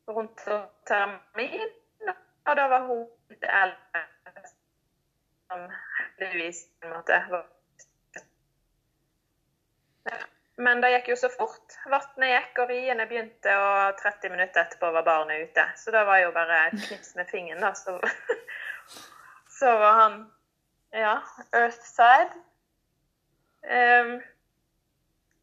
[0.09, 0.43] rundt
[0.85, 1.71] termin,
[2.45, 4.03] og da var hun litt eldre
[5.49, 5.65] som
[6.21, 7.49] heldigvis på en måte var
[10.57, 11.79] Men det gikk jo så fort.
[11.89, 15.65] Vannet gikk, og riene begynte, og 30 minutter etterpå var barnet ute.
[15.81, 17.73] Så det var jo bare et knips med fingeren, da.
[17.75, 17.97] Så,
[19.59, 20.19] så var han
[20.93, 21.17] ja,
[21.57, 22.37] Earthside.
[23.63, 24.19] Um,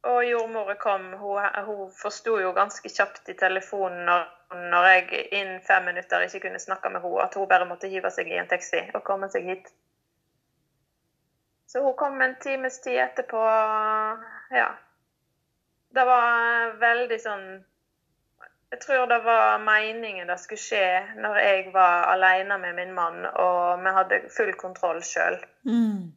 [0.01, 1.13] og jordmora kom.
[1.17, 4.27] Hun, hun forsto jo ganske kjapt i telefonen når,
[4.71, 8.11] når jeg innen fem minutter ikke kunne snakke med henne, at hun bare måtte hive
[8.13, 9.73] seg i en taxi og komme seg hit.
[11.69, 13.41] Så hun kom en times tid etterpå.
[14.53, 14.69] Ja.
[15.89, 17.45] Det var veldig sånn
[18.69, 23.23] Jeg tror det var meningen det skulle skje når jeg var alene med min mann
[23.31, 25.39] og vi hadde full kontroll sjøl.
[25.65, 26.11] Mm.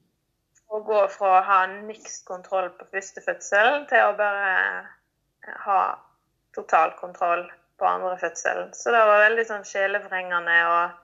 [0.73, 4.53] Å gå fra å ha niks kontroll på første fødsel til å bare
[5.65, 5.81] ha
[6.53, 7.47] total kontroll
[7.81, 8.69] på andre fødsel.
[8.77, 11.01] Så det var veldig sånn sjelevrengende og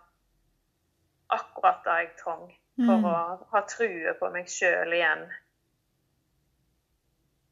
[1.39, 2.45] akkurat det jeg trong
[2.79, 3.07] for mm.
[3.09, 3.15] å
[3.53, 5.25] ha trua på meg sjøl igjen.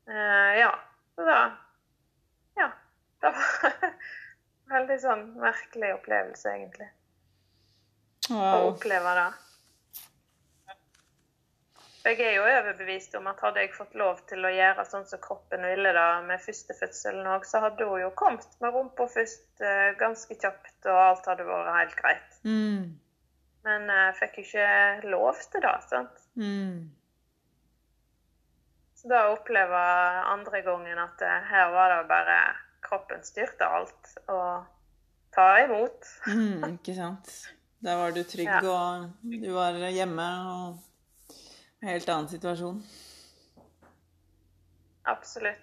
[0.06, 0.70] Uh, ja.
[1.16, 1.40] Så da
[2.56, 2.70] Ja.
[3.20, 3.96] Det var en
[4.76, 6.88] veldig sånn merkelig opplevelse, egentlig.
[8.28, 8.42] Wow.
[8.42, 9.28] Å oppleve det.
[12.06, 15.18] Jeg er jo overbevist om at hadde jeg fått lov til å gjøre sånn som
[15.22, 19.96] kroppen ville da med førstefødselen òg, så hadde hun jo kommet med rumpa først eh,
[19.98, 22.38] ganske kjapt, og alt hadde vært helt greit.
[22.46, 22.84] Mm.
[23.66, 24.68] Men jeg fikk ikke
[25.10, 26.22] lov til det, sant.
[26.38, 26.76] Mm.
[29.06, 29.80] Da oppleve
[30.32, 32.38] andre gangen at her var det bare
[32.86, 34.64] kroppen styrte alt, og
[35.34, 36.06] ta imot.
[36.26, 37.30] Mm, ikke sant.
[37.82, 38.58] Da var du trygg, Ja.
[38.62, 41.36] og du var hjemme, og
[41.82, 42.80] en helt annen situasjon.
[45.06, 45.62] Absolutt.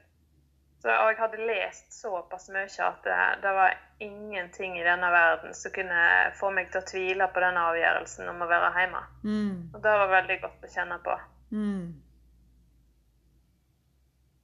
[0.83, 5.53] Så, og jeg hadde lest såpass mye at det, det var ingenting i denne verden
[5.55, 5.99] som kunne
[6.35, 9.03] få meg til å tvile på den avgjørelsen om å være hjemme.
[9.23, 9.53] Mm.
[9.73, 11.15] Og det var veldig godt å kjenne på.
[11.55, 12.02] Mm.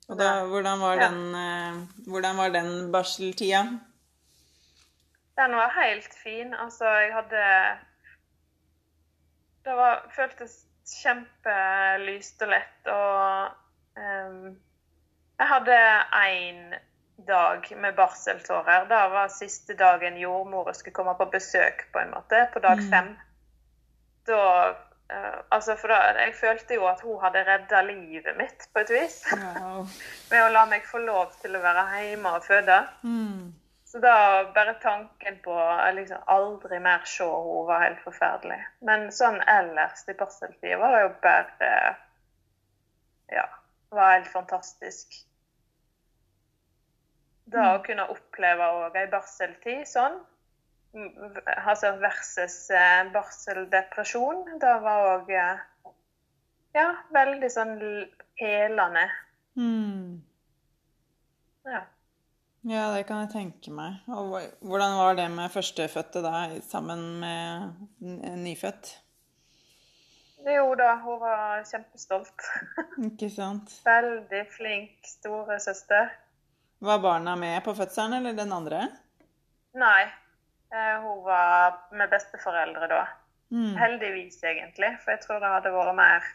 [0.10, 1.76] Og da, hvordan var den, eh,
[2.10, 3.62] hvordan var den barseltida?
[5.38, 6.54] Den var helt fin.
[6.54, 7.44] Altså, jeg hadde
[9.66, 10.66] Det var, føltes
[11.04, 13.52] kjempelyst og lett, og
[14.00, 14.56] um,
[15.40, 15.76] Jeg hadde
[16.20, 16.74] én
[17.28, 18.88] dag med barseltårer.
[18.90, 22.90] Det var siste dagen jordmora skulle komme på besøk, på en måte, på dag Mm.
[22.92, 23.18] fem.
[24.28, 24.74] Da
[25.10, 28.92] eh, Altså, for da, jeg følte jo at hun hadde redda livet mitt, på et
[28.94, 29.22] vis.
[29.34, 29.88] Wow.
[30.32, 32.78] Med å la meg få lov til å være hjemme og føde.
[33.04, 33.50] Mm.
[33.90, 35.56] Så da bare tanken på
[35.98, 38.60] liksom aldri mer se henne var helt forferdelig.
[38.86, 41.72] Men sånn ellers i barseltida var det jo bare
[43.34, 43.48] Ja.
[43.90, 45.26] var helt fantastisk.
[47.50, 50.20] Da å kunne oppleve òg ei barseltid sånn,
[50.94, 55.66] altså versus eh, barseldepresjon, det var òg eh,
[56.76, 57.76] Ja, veldig sånn
[58.40, 59.06] helende.
[59.58, 60.20] Mm.
[61.66, 61.82] Ja.
[62.70, 64.02] Ja, det kan jeg tenke meg.
[64.12, 64.36] Og
[64.68, 66.34] hvordan var det med førstefødte da,
[66.68, 67.72] sammen med
[68.04, 68.92] n- nyfødt?
[70.46, 72.46] Jo da, hun var kjempestolt.
[73.10, 73.74] Ikke sant?
[73.88, 76.14] Veldig flink storesøster.
[76.86, 78.86] Var barna med på fødselen, eller den andre?
[79.80, 80.29] Nei, eh,
[80.70, 83.02] hun var med besteforeldre da.
[83.52, 83.76] Mm.
[83.78, 86.28] Heldigvis, egentlig, for jeg tror det hadde vært mer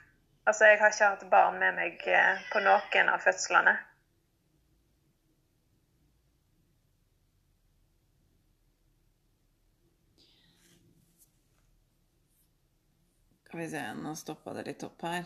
[0.44, 3.73] Altså, jeg har ikke hatt barn med meg eh, på noen av fødslene.
[13.47, 15.25] Skal vi se, nå stoppa det litt opp her.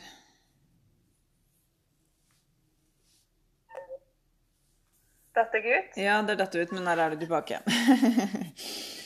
[5.39, 5.99] Dette gutt?
[5.99, 7.59] Ja, det datt ut, men der er du tilbake.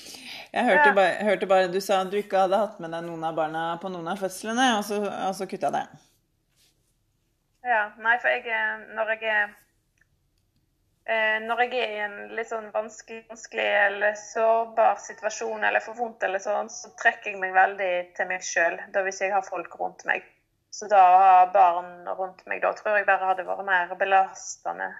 [0.53, 0.95] Jeg hørte, Ja.
[0.95, 3.79] bare, hørte bare du sa at du ikke hadde hatt med deg noen av barna
[3.81, 5.87] på noen av fødslene, og så, og så kutta det.
[7.65, 7.93] Ja.
[7.99, 9.51] Nei, for jeg er Når jeg er
[11.07, 15.95] eh, Når jeg er i en litt sånn vanskelig, vanskelig eller sårbar situasjon eller for
[15.95, 18.81] vondt eller sånn, så trekker jeg meg veldig til meg sjøl.
[19.07, 20.27] Hvis jeg har folk rundt meg.
[20.73, 24.91] Så da å ha barn rundt meg, da tror jeg bare hadde vært mer belastende.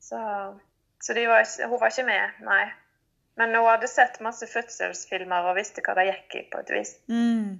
[0.00, 0.18] Så,
[1.04, 2.62] så de var hun var ikke med, nei.
[3.38, 6.92] Men hun hadde sett masse fødselsfilmer og visste hva det gikk i, på et vis.
[7.12, 7.58] Mm.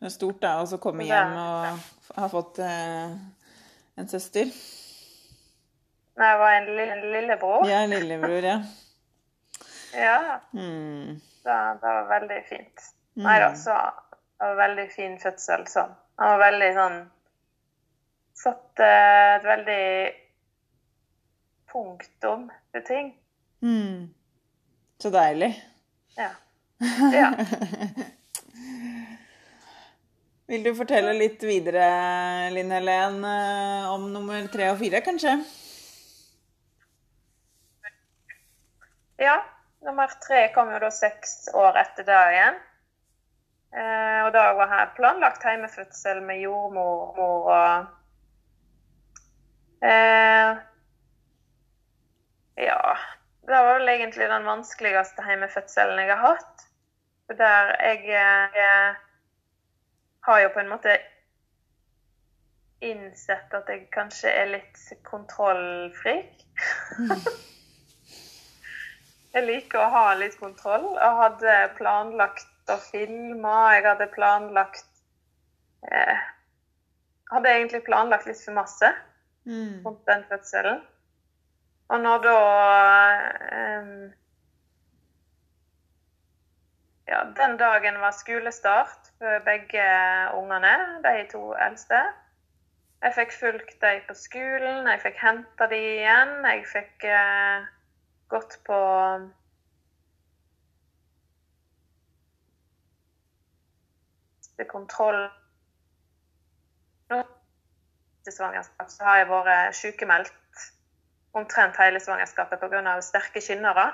[0.00, 3.12] Det er stort, da, å komme hjem og ha fått eh,
[4.00, 4.50] en søster.
[6.20, 7.68] Nei, det var en lille, en lillebror.
[7.70, 8.58] Ja, en lillebror, ja.
[9.90, 11.16] Ja, Mm.
[11.44, 12.82] det, det var veldig fint.
[13.18, 13.24] Mm.
[13.26, 13.74] Nei da, så
[14.38, 15.94] det var veldig fin fødsel sånn.
[16.20, 16.98] Han var veldig sånn
[18.40, 19.82] Satt eh, et veldig
[21.72, 23.10] punktum til ting.
[23.60, 24.06] Mm.
[25.02, 25.64] Så deilig.
[26.16, 26.30] Ja.
[27.12, 27.30] ja.
[30.50, 31.84] Vil du fortelle litt videre,
[32.50, 35.38] Linn Helen, eh, om nummer tre og fire, kanskje?
[39.20, 39.38] ja.
[39.80, 42.58] Nummer tre kom jo da seks år etter det igjen.
[43.72, 47.86] Eh, og da var her planlagt hjemmefødsel med jordmor mor og
[49.86, 50.60] eh,
[52.60, 52.80] Ja.
[53.50, 56.66] Det var vel egentlig den vanskeligste hjemmefødselen jeg har hatt.
[57.26, 58.04] For der jeg,
[58.54, 58.92] jeg
[60.26, 60.94] har jo på en måte
[62.86, 66.46] innsett at jeg kanskje er litt kontrollfrik.
[69.34, 73.56] jeg liker å ha litt kontroll, Jeg hadde planlagt å filme.
[73.74, 74.86] Jeg hadde planlagt
[75.90, 76.22] eh,
[77.34, 78.94] Hadde egentlig planlagt litt for masse
[79.48, 79.80] Mm.
[79.86, 80.82] rundt den fødselen.
[81.90, 82.38] Og når da
[83.80, 84.12] um,
[87.10, 89.86] Ja, den dagen var skolestart for begge
[90.38, 91.98] ungene, de to eldste.
[93.02, 96.36] Jeg fikk fulgt dem på skolen, jeg fikk henta dem igjen.
[96.46, 97.66] Jeg fikk uh,
[98.30, 98.78] gått på
[104.70, 105.22] kontroll
[108.24, 110.39] til svangerskap så har jeg vært sykemeldt
[111.36, 112.96] omtrent hele svangerskapet pga.
[113.02, 113.90] sterke kynnere.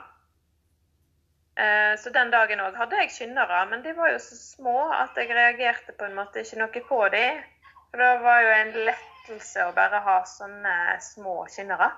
[1.57, 5.17] Eh, så den dagen òg hadde jeg kynnere, men de var jo så små at
[5.17, 7.45] jeg reagerte på en måte ikke noe på dem.
[7.91, 11.93] For det var jo en lettelse å bare ha sånne små kynnere.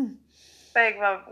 [0.72, 1.24] For jeg var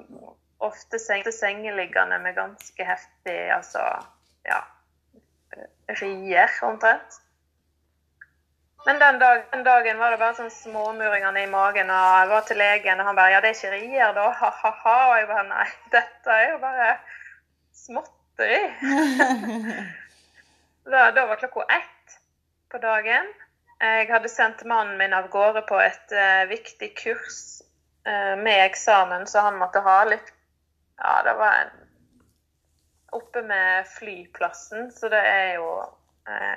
[0.64, 3.84] ofte sengeliggende med ganske heftig altså
[4.48, 4.64] ja
[6.00, 7.20] rier, omtrent.
[8.88, 12.44] Men den, dag, den, dagen var det bare sånn småmuringene i magen, og jeg var
[12.48, 14.94] til legen, og han bare 'Ja, det er ikke rier, da?' Ha-ha-ha.
[15.10, 15.66] Og jeg bare 'Nei,
[15.96, 16.86] dette er jo bare
[17.82, 18.62] småtteri'.
[20.94, 22.16] da, da, var klokka ett
[22.72, 23.28] på dagen.
[23.80, 27.60] Jeg hadde sendt mannen min av gårde på et uh, viktig kurs
[28.08, 30.32] uh, med eksamen, så han måtte ha litt
[30.96, 31.76] Ja, det var en
[33.20, 35.68] oppe med flyplassen, så det er jo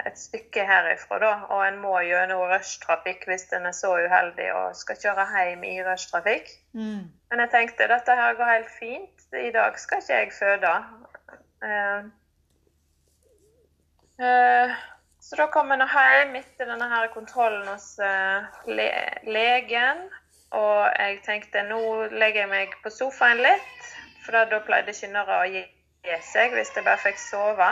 [0.06, 1.32] et stykke herifra, da.
[1.54, 5.76] Og en må gjennom rushtrafikk hvis en er så uheldig og skal kjøre hjem i
[5.86, 6.50] rushtrafikk.
[6.74, 7.06] Mm.
[7.32, 9.28] Men jeg tenkte dette her går helt fint.
[9.32, 10.74] I dag skal ikke jeg føde.
[11.64, 12.10] Uh,
[14.20, 14.76] uh,
[15.22, 18.90] så da kom en hjem etter denne her kontrollen hos uh, le
[19.30, 20.08] legen.
[20.52, 23.92] Og jeg tenkte nå legger jeg meg på sofaen litt,
[24.26, 25.64] for da pleide kynnere å gi
[26.28, 27.70] seg hvis jeg bare fikk sove.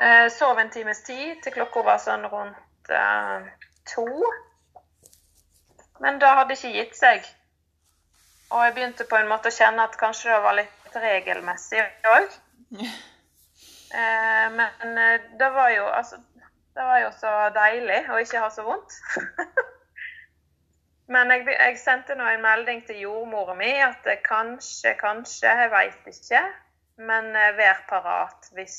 [0.00, 3.48] Eh, sov en times tid til klokka var sånn rundt eh,
[3.92, 4.06] to.
[6.00, 7.26] Men det hadde ikke gitt seg.
[8.50, 11.84] Og jeg begynte på en måte å kjenne at kanskje det var litt regelmessig
[12.14, 12.38] òg.
[13.90, 14.98] Eh, men
[15.34, 16.20] det var jo altså
[16.70, 18.94] Det var jo så deilig å ikke ha så vondt.
[21.10, 26.06] Men jeg, jeg, sendte nå en melding til jordmora mi at kanskje, kanskje, jeg veit
[26.12, 26.44] ikke.
[27.10, 28.78] Men vær parat hvis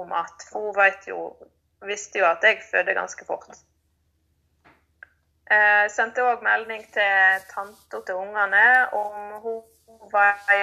[0.00, 1.20] om at For hun jo,
[1.86, 3.48] visste jo at jeg fødte ganske fort.
[5.52, 8.64] Eh, sendte òg melding til tanta til ungene
[8.96, 10.62] om hun var i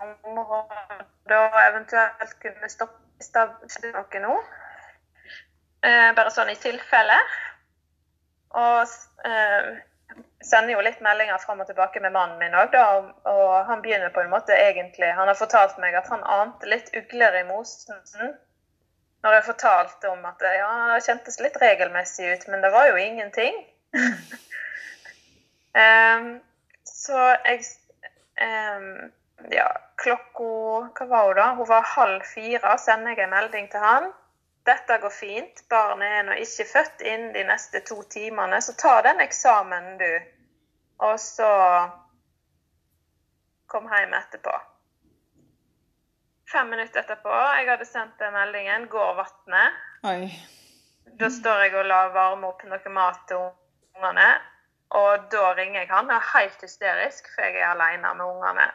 [0.00, 4.38] området og eventuelt kunne stoppe i det noe nå.
[5.84, 7.18] Eh, bare sånn i tilfelle.
[8.56, 8.88] Og
[10.46, 14.12] sender jo litt meldinger fram og tilbake med mannen min òg, og, og, han begynner
[14.14, 17.98] på en måte egentlig Han har fortalt meg at han ante litt ugler i mosen
[19.26, 23.00] når jeg fortalte om at ja, det kjentes litt regelmessig ut, men det var jo
[23.02, 23.56] ingenting.
[25.82, 26.28] um,
[26.86, 27.64] så jeg
[28.42, 29.10] um,
[29.52, 29.66] Ja,
[30.00, 30.46] klokka
[30.96, 31.48] Hva var hun da?
[31.58, 34.08] Hun var halv fire, sender jeg en melding til han.
[34.66, 38.96] Dette går fint, barnet er nå ikke født innen de neste to timene, så ta
[39.06, 40.08] den eksamen, du.
[41.06, 41.50] Og så
[43.70, 44.54] kom hjem etterpå.
[46.56, 49.74] Fem minutter etterpå, jeg hadde sendt den meldingen, går vannet.
[51.20, 53.42] Da står jeg og lar varme opp noe mat til
[53.98, 54.28] ungene.
[54.96, 56.08] Og da ringer jeg han.
[56.08, 58.70] Jeg er helt hysterisk, for jeg er alene med ungene.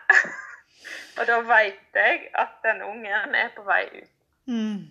[1.17, 4.13] og da veit jeg at den ungen er på vei ut.
[4.45, 4.85] Mm.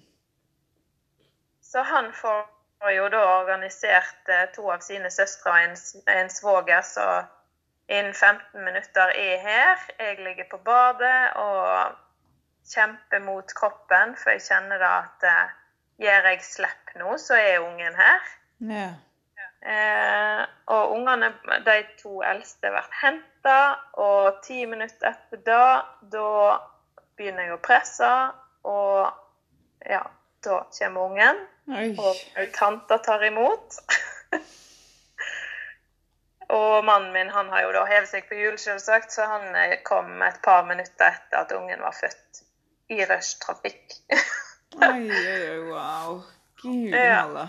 [1.62, 5.78] Så han får jo da organisert eh, to av sine søstre og en,
[6.18, 7.08] en svoger, så
[7.86, 9.90] innen 15 minutter er her.
[9.98, 12.00] Jeg ligger på badet og
[12.68, 15.54] kjemper mot kroppen, for jeg kjenner da at eh,
[16.04, 18.34] gjør jeg slipp nå, så er ungen her.
[18.70, 18.90] Ja.
[19.60, 21.32] Eh, og ungene,
[21.66, 23.58] de to eldste, blir henta,
[24.00, 25.64] og ti minutter etter da,
[26.12, 26.30] da
[27.18, 28.12] begynner jeg å presse,
[28.64, 29.10] og
[29.84, 30.02] ja,
[30.44, 31.44] da kommer ungen.
[31.70, 31.90] Oi.
[32.00, 33.76] Og tanta tar imot.
[36.56, 39.76] og mannen min han har jo da hevet seg på hjul, selvsagt, så han eh,
[39.86, 42.46] kom et par minutter etter at ungen var født.
[42.90, 43.96] I rushtrafikk.
[44.82, 46.20] oi, oi, wow.
[46.62, 47.48] Gud ja.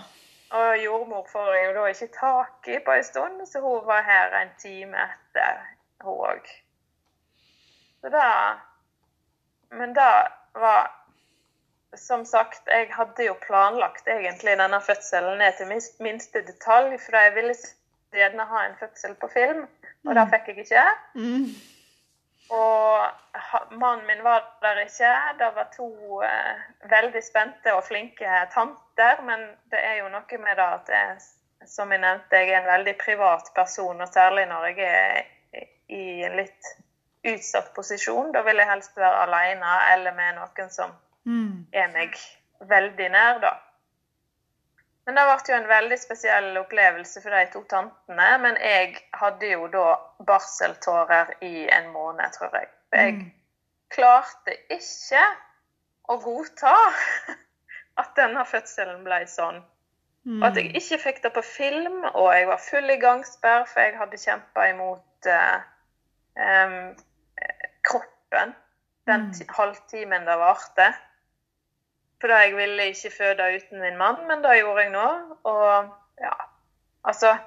[0.51, 4.03] Og jordmor får jeg jo da ikke tak i på en stund, så hun var
[4.03, 5.61] her en time etter,
[6.03, 6.49] hun òg.
[8.01, 8.27] Så da
[9.71, 10.89] Men da var
[11.95, 15.67] som sagt, jeg hadde jo planlagt egentlig denne fødselen ned til
[16.03, 17.55] minste detalj, for jeg ville
[18.15, 19.61] gjerne ha en fødsel på film,
[20.05, 20.31] og det mm.
[20.33, 20.85] fikk jeg ikke.
[21.15, 21.47] Mm.
[22.51, 25.11] Og mannen min var der ikke.
[25.39, 30.59] Det var to eh, veldig spente og flinke tanter, men det er jo noe med
[30.59, 31.21] det at jeg,
[31.67, 36.03] som jeg nevnte, jeg er en veldig privat person, og særlig når jeg er i
[36.27, 36.73] en litt
[37.27, 38.31] utsatt posisjon.
[38.35, 40.93] Da vil jeg helst være alene eller med noen som
[41.23, 41.67] mm.
[41.71, 42.17] er meg
[42.67, 43.55] veldig nær, da.
[45.05, 48.27] Men det ble jo en veldig spesiell opplevelse for de to tantene.
[48.43, 49.85] Men jeg hadde jo da
[50.27, 52.69] barseltårer i en måned, tror jeg.
[52.91, 53.31] For jeg mm.
[53.95, 55.23] klarte ikke
[56.11, 56.75] å godta
[58.01, 59.61] at denne fødselen ble sånn.
[60.37, 63.81] Og at jeg ikke fikk det på film, og jeg var full i gangsperr, for
[63.81, 65.63] jeg hadde kjempa imot eh,
[66.37, 66.75] eh,
[67.89, 68.53] kroppen
[69.09, 69.31] den Mm.
[69.33, 70.91] ti- halvtimen det varte.
[72.21, 75.07] Fordi jeg ville ikke føde uten min mann, men det gjorde jeg nå.
[75.43, 75.89] Og
[76.21, 76.35] ja,
[77.03, 77.37] altså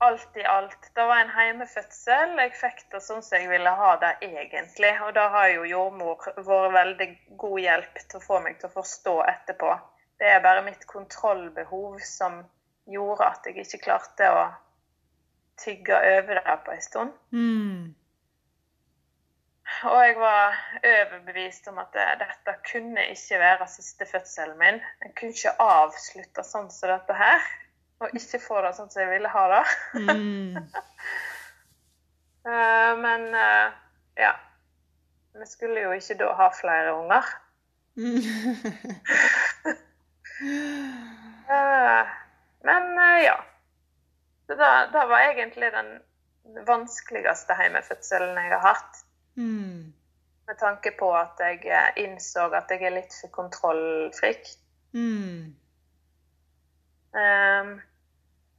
[0.00, 0.86] Alt i alt.
[0.96, 2.30] Det var en heimefødsel.
[2.40, 4.94] Jeg fikk det sånn som jeg ville ha det egentlig.
[5.04, 7.08] Og da har jo jordmor vært veldig
[7.42, 9.74] god hjelp til å få meg til å forstå etterpå.
[10.16, 12.40] Det er bare mitt kontrollbehov som
[12.88, 14.46] gjorde at jeg ikke klarte å
[15.60, 17.12] tygge over det på en stund.
[17.36, 17.92] Mm.
[19.84, 24.80] Og jeg var overbevist om at dette kunne ikke være siste fødselen min.
[25.04, 27.46] Jeg kunne ikke avslutte sånn som dette her,
[28.04, 29.64] og ikke få det sånn som jeg ville ha det.
[30.06, 30.56] Mm.
[32.40, 33.72] Eh, Men eh,
[34.16, 34.30] ja.
[35.36, 37.26] Vi skulle jo ikke da ha flere unger.
[41.50, 42.06] Eh,
[42.64, 43.34] Men eh, ja.
[44.46, 45.90] Så det, det var egentlig den
[46.64, 49.02] vanskeligste hjemmefødselen jeg har hatt.
[49.40, 49.92] Mm.
[50.50, 54.48] Med tanke på at jeg eh, innså at jeg er litt for kontrollfrik.
[54.92, 55.54] Mm.
[57.10, 57.70] Um,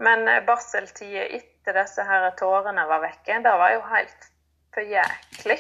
[0.02, 4.30] men eh, barseltida etter disse her tårene var vekke, det var jo helt
[4.74, 5.60] for jæklig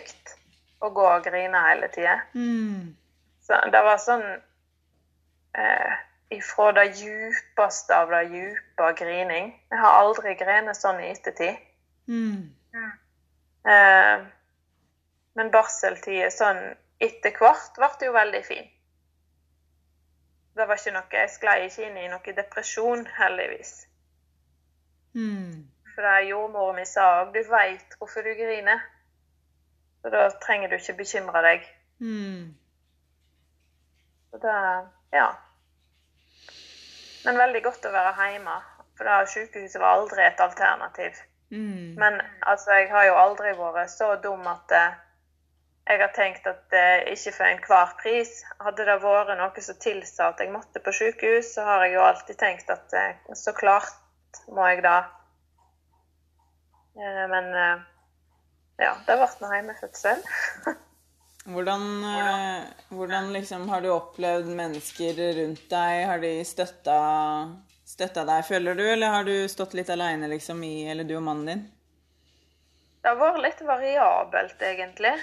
[0.82, 2.18] å gå og grine hele tida.
[2.34, 2.96] Mm.
[3.46, 4.26] Så det var sånn
[5.58, 6.00] eh,
[6.32, 9.50] Ifra det djupeste av det djupe grining.
[9.68, 11.58] Jeg har aldri grenet sånn i ettertid.
[12.08, 12.46] Mm.
[13.68, 14.24] Eh,
[15.40, 16.62] men barseltida sånn
[17.02, 18.70] etter hvert ble jo veldig fin.
[20.56, 23.72] Det var ikke noe, Jeg sklei ikke inn i noe depresjon, heldigvis.
[25.16, 25.68] Mm.
[25.94, 28.84] For det jordmoren min sa òg, du veit hvorfor du griner.
[30.02, 31.66] Så da trenger du ikke bekymre deg.
[32.00, 32.52] Mm.
[34.32, 34.58] Så det,
[35.14, 35.30] ja.
[37.26, 38.58] Men veldig godt å være hjemme.
[38.98, 41.20] For da sykehuset var aldri et alternativ.
[41.52, 41.96] Mm.
[42.00, 45.00] Men altså, jeg har jo aldri vært så dum at eh,
[45.92, 48.30] jeg har tenkt at eh, ikke for enhver pris.
[48.64, 52.06] Hadde det vært noe som tilsa at jeg måtte på sykehus, så har jeg jo
[52.06, 55.00] alltid tenkt at eh, så klart må jeg da.
[56.96, 57.84] Eh, men eh,
[58.86, 60.24] ja, det ble nå hjemmefødsel.
[61.52, 66.04] Hvordan, eh, hvordan liksom har du opplevd mennesker rundt deg?
[66.06, 66.98] Har de støtta,
[67.82, 71.24] støtta deg, føler du, eller har du stått litt aleine liksom i Eller du og
[71.26, 71.64] mannen din?
[73.02, 75.16] Det har vært litt variabelt, egentlig.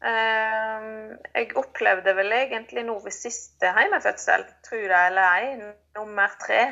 [0.00, 0.86] Eh,
[1.34, 6.62] jeg opplevde vel egentlig nå ved siste hjemmefødsel, tro det eller ei, nummer tre,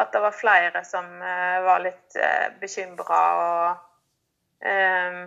[0.00, 5.22] at det var flere som eh, var litt uh, bekymra og eh,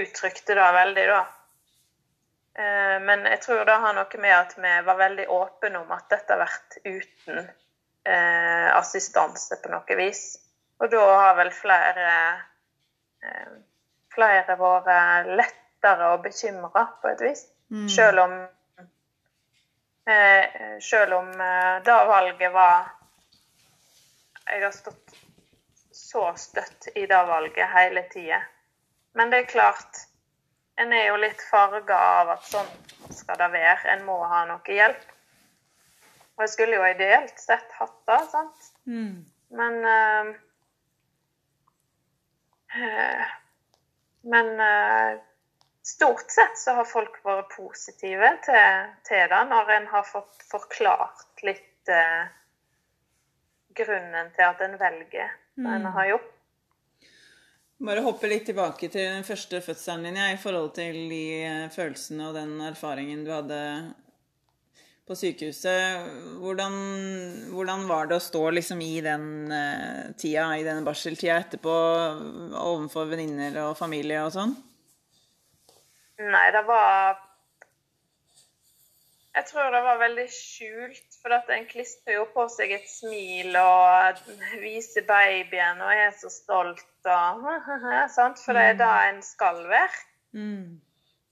[0.00, 1.22] uttrykte det veldig, da.
[2.58, 6.06] Eh, men jeg tror det har noe med at vi var veldig åpne om at
[6.12, 7.40] dette har vært uten
[8.06, 10.22] eh, assistanse på noe vis.
[10.82, 12.08] Og da har vel flere
[13.24, 13.56] eh,
[14.14, 17.44] flere vært lettere å bekymre på et vis.
[17.70, 17.88] Mm.
[17.88, 18.32] Selv om
[20.08, 22.90] eh, Selv om eh, da valget var
[24.46, 25.14] Jeg har stått
[25.90, 28.42] så støtt i det valget hele tida.
[29.14, 30.04] Men det er klart
[30.76, 32.70] En er jo litt farga av at sånn
[33.14, 33.92] skal det være.
[33.92, 35.04] En må ha noe hjelp.
[36.34, 38.64] Og jeg skulle jo ideelt sett hatt det, sant?
[38.90, 39.22] Mm.
[39.54, 40.32] Men eh,
[42.74, 43.30] eh,
[44.24, 45.22] Men eh,
[45.84, 51.44] stort sett så har folk vært positive til, til det, når en har fått forklart
[51.44, 52.30] litt eh,
[53.76, 56.30] grunnen til at en velger det en har gjort.
[57.84, 61.68] Bare hoppe litt tilbake til den første fødselen din, jeg, i forhold til de eh,
[61.74, 63.60] følelsene og den erfaringen du hadde
[65.04, 66.06] på sykehuset.
[66.40, 66.76] Hvordan,
[67.52, 71.74] hvordan var det å stå liksom i den uh, tida, i den barseltida etterpå,
[72.56, 74.54] overfor venninner og familie og sånn?
[76.22, 77.16] Nei, det var
[79.34, 83.56] Jeg tror det var veldig skjult, for at en klistrer jo på seg et smil
[83.58, 84.20] og
[84.62, 87.48] viser babyen og er så stolt og
[88.16, 88.38] sant?
[88.38, 90.04] For det er da en skal være.
[90.38, 90.78] Mm.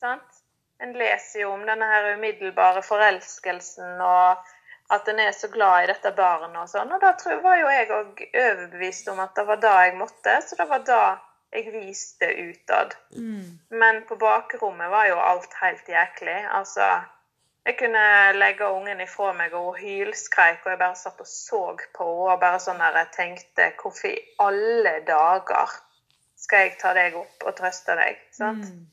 [0.03, 0.43] sant?
[0.83, 4.51] En leser jo om denne her umiddelbare forelskelsen og
[4.93, 6.91] at en er så glad i dette barnet og sånn.
[6.93, 10.35] Og da tror, var jo jeg òg overbevist om at det var da jeg måtte,
[10.45, 11.03] så det var da
[11.53, 12.95] jeg viste utad.
[13.17, 13.59] Mm.
[13.71, 16.39] Men på bakrommet var jo alt helt jæklig.
[16.51, 16.89] Altså,
[17.67, 21.63] jeg kunne legge ungen ifra meg, og hun hylskreik, og jeg bare satt og så
[21.97, 25.77] på henne og bare sånn der jeg tenkte Hvorfor i alle dager
[26.43, 28.19] skal jeg ta deg opp og trøste deg?
[28.35, 28.67] Sant?
[28.67, 28.89] Mm.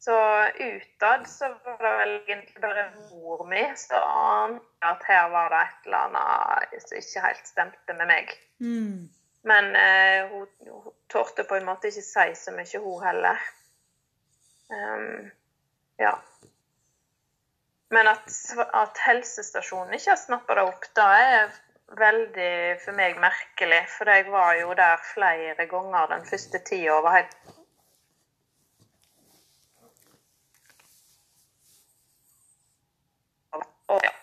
[0.00, 0.16] Så
[0.56, 5.58] utad så var det vel egentlig bare mor mi som ante at her var det
[5.66, 8.32] et eller annet som ikke helt stemte med meg.
[8.64, 9.10] Mm.
[9.42, 13.46] Men eh, hun, hun torde på en måte ikke si så mye, hun heller.
[14.70, 15.30] Um,
[15.98, 16.12] ja.
[17.90, 18.28] Men at,
[18.82, 21.56] at helsestasjonen ikke har snappa det opp, da er
[21.98, 22.52] veldig
[22.84, 23.80] for meg merkelig.
[23.96, 27.36] For jeg var jo der flere ganger den første tida og var helt
[33.90, 34.19] Og ja.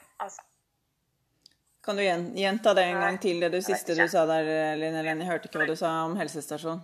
[1.87, 5.23] Kan du gjenta det en gang til, det du siste du sa der, Line Helene?
[5.23, 6.81] Jeg hørte ikke hva du sa om helsestasjon.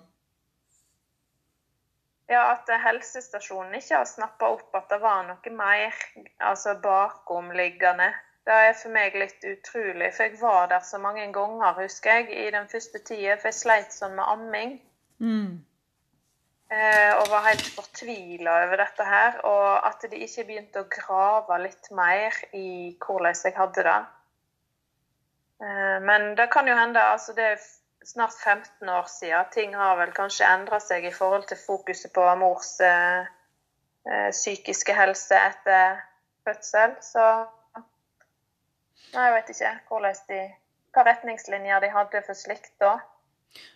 [2.32, 5.97] Ja, at helsestasjonen ikke har snappa opp at det var noe mer
[6.39, 8.14] altså bakomliggende.
[8.47, 12.32] Det er for meg litt utrolig, for jeg var der så mange ganger, husker jeg,
[12.47, 14.74] i den første tida, for jeg sleit sånn med amming.
[15.20, 15.62] Mm.
[16.72, 19.39] Eh, og var helt fortvila over dette her.
[19.51, 22.68] Og at de ikke begynte å grave litt mer i
[23.04, 24.01] hvordan jeg hadde det.
[25.64, 27.61] Eh, men det kan jo hende altså Det er
[28.03, 29.51] snart 15 år siden.
[29.53, 33.30] Ting har vel kanskje endra seg i forhold til fokuset på mors eh,
[34.09, 36.01] eh, psykiske helse etter
[36.43, 36.97] fødsel.
[37.01, 37.28] Så
[39.14, 40.38] Nei, jeg vet ikke hvordan de,
[40.93, 42.95] hva retningslinjer de hadde for slikt da.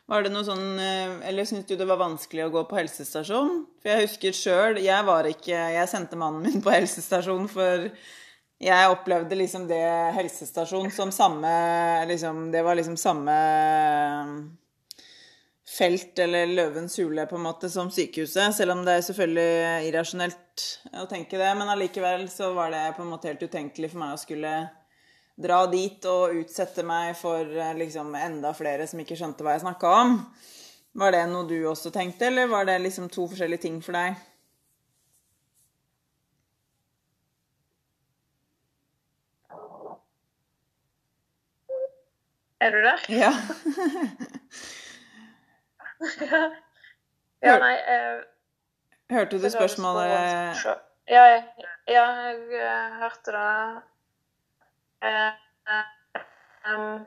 [0.10, 3.60] Var det noe sånn eh, Eller syntes du det var vanskelig å gå på helsestasjon?
[3.78, 7.86] For jeg husker sjøl Jeg var ikke Jeg sendte mannen min på helsestasjon for
[8.58, 9.84] jeg opplevde liksom det
[10.18, 11.50] helsestasjon som samme
[12.10, 13.36] liksom, Det var liksom samme
[15.78, 18.56] felt eller løvens hule på en måte som sykehuset.
[18.56, 20.66] Selv om det er selvfølgelig irrasjonelt
[21.04, 21.52] å tenke det.
[21.60, 24.54] Men allikevel så var det på en måte helt utenkelig for meg å skulle
[25.38, 29.68] dra dit og utsette meg for eh, liksom enda flere som ikke skjønte hva jeg
[29.68, 30.16] snakka om.
[30.98, 34.18] Var det noe du også tenkte, eller var det liksom to forskjellige ting for deg?
[42.60, 43.00] Er du der?
[43.10, 43.32] Ja.
[47.48, 48.22] ja, nei eh,
[49.10, 50.04] Hørte du det spørsmålet
[51.08, 51.44] Ja, jeg,
[51.88, 53.82] ja, jeg eh, hørte det.
[55.02, 55.32] Eh,
[55.74, 55.84] eh,
[56.74, 57.06] um,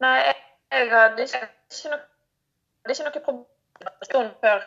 [0.00, 0.36] nei, jeg,
[0.72, 2.04] jeg hadde ikke, ikke noe
[2.86, 3.14] hadde ikke noe
[4.00, 4.66] problem før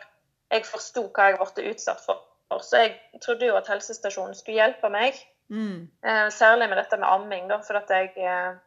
[0.50, 2.26] jeg forsto hva jeg ble utsatt for.
[2.60, 5.14] Så jeg trodde jo at helsestasjonen skulle hjelpe meg.
[5.48, 5.88] mm.
[6.04, 8.58] Eh, særlig med dette med amming, da, for at jeg eh,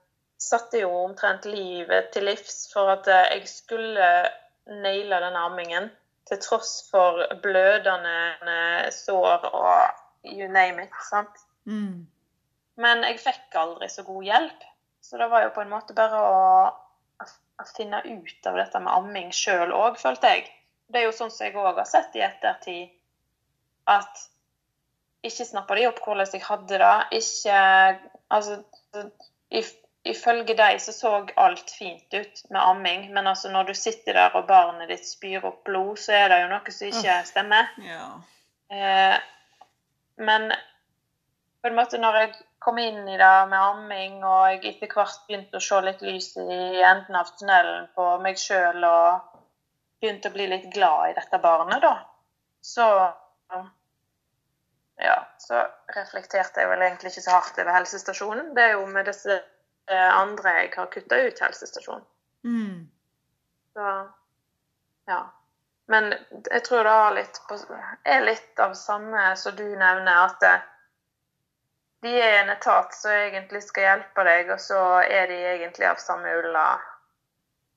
[0.41, 4.07] satte jo omtrent livet til livs for at eh, jeg skulle
[4.83, 5.91] naile denne ammingen.
[6.29, 8.17] Til tross for blødende
[8.47, 10.95] eh, sår og you name it.
[11.09, 11.43] sant?
[11.65, 12.05] Mm.
[12.79, 14.67] Men jeg fikk aldri så god hjelp.
[15.03, 16.43] Så det var jo på en måte bare å,
[17.19, 20.45] å, finne ut av dette med amming sjøl òg, følte jeg.
[20.87, 22.93] Det er jo sånn som jeg òg har sett i ettertid,
[23.91, 24.23] at
[25.27, 26.95] ikke snappa de opp hvordan jeg hadde det.
[27.19, 27.59] Ikke
[28.33, 28.63] Altså,
[29.53, 34.17] if, ifølge deg så så alt fint ut med amming, men altså når du sitter
[34.19, 37.69] der og barnet ditt spyr opp blod, så er det jo noe som ikke stemmer.
[37.87, 38.07] Ja.
[38.73, 39.15] Eh,
[40.23, 40.51] men
[41.61, 42.33] på en måte når jeg
[42.63, 46.33] kom inn i det med amming, og jeg etter hvert begynte å se litt lys
[46.39, 49.39] i enden av tunnelen på meg sjøl og
[50.03, 51.95] begynte å bli litt glad i dette barnet, da,
[52.63, 52.87] så
[55.03, 55.63] ja, så
[55.95, 58.53] reflekterte jeg vel egentlig ikke så hardt over helsestasjonen.
[58.55, 59.39] Det er jo med disse
[59.91, 62.05] andre jeg har kutta ut helsestasjonen.
[62.43, 62.91] Mm.
[63.73, 63.87] Så
[65.05, 65.21] ja.
[65.85, 66.13] Men
[66.51, 67.57] jeg tror det litt på,
[68.03, 70.53] er litt av samme som du nevner, at det,
[72.07, 75.99] de er en etat som egentlig skal hjelpe deg, og så er de egentlig av
[76.03, 76.67] samme ulla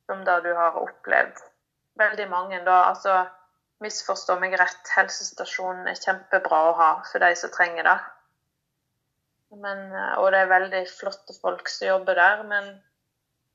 [0.07, 1.43] som det du har opplevd.
[1.99, 2.79] Veldig mange, da.
[2.93, 3.25] Altså,
[3.83, 7.97] misforstå meg rett, helsestasjonen er kjempebra å ha for de som trenger det.
[9.55, 12.73] Men, eh, og det er veldig flotte folk som jobber der, men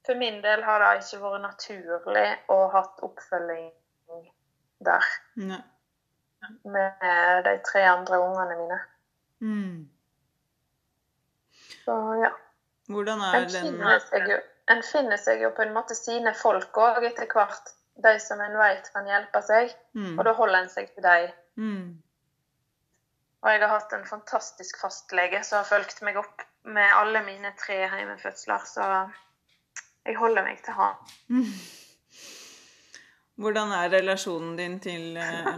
[0.05, 3.71] for min del har det ikke vært naturlig å hatt oppfølging
[4.81, 5.05] der
[5.37, 5.59] Ne.
[6.65, 8.79] med de tre andre ungene mine.
[9.41, 9.89] Mm.
[11.85, 12.31] Så ja.
[12.89, 14.39] Hvordan er den finner seg jo,
[14.73, 17.75] en finner seg jo på en måte sine folk òg etter hvert.
[18.01, 19.75] De som en vet kan hjelpe seg.
[19.93, 20.17] mm.
[20.17, 21.29] Og da holder en seg til dem.
[21.55, 22.01] Mm.
[23.41, 27.49] Og jeg har hatt en fantastisk fastlege som har fulgt meg opp med alle mine
[27.57, 28.83] tre hjemmefødsler, så
[30.05, 30.93] jeg holder meg til han.
[33.41, 35.57] Hvordan er relasjonen din til eh,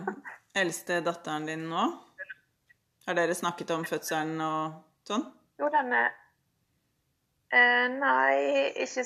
[0.55, 1.83] eldste datteren din nå?
[3.03, 4.73] Har dere snakket om fødselen og
[5.09, 5.25] sånn?
[5.59, 6.09] Jo, den er
[7.51, 8.35] eh, Nei,
[8.85, 9.03] ikke,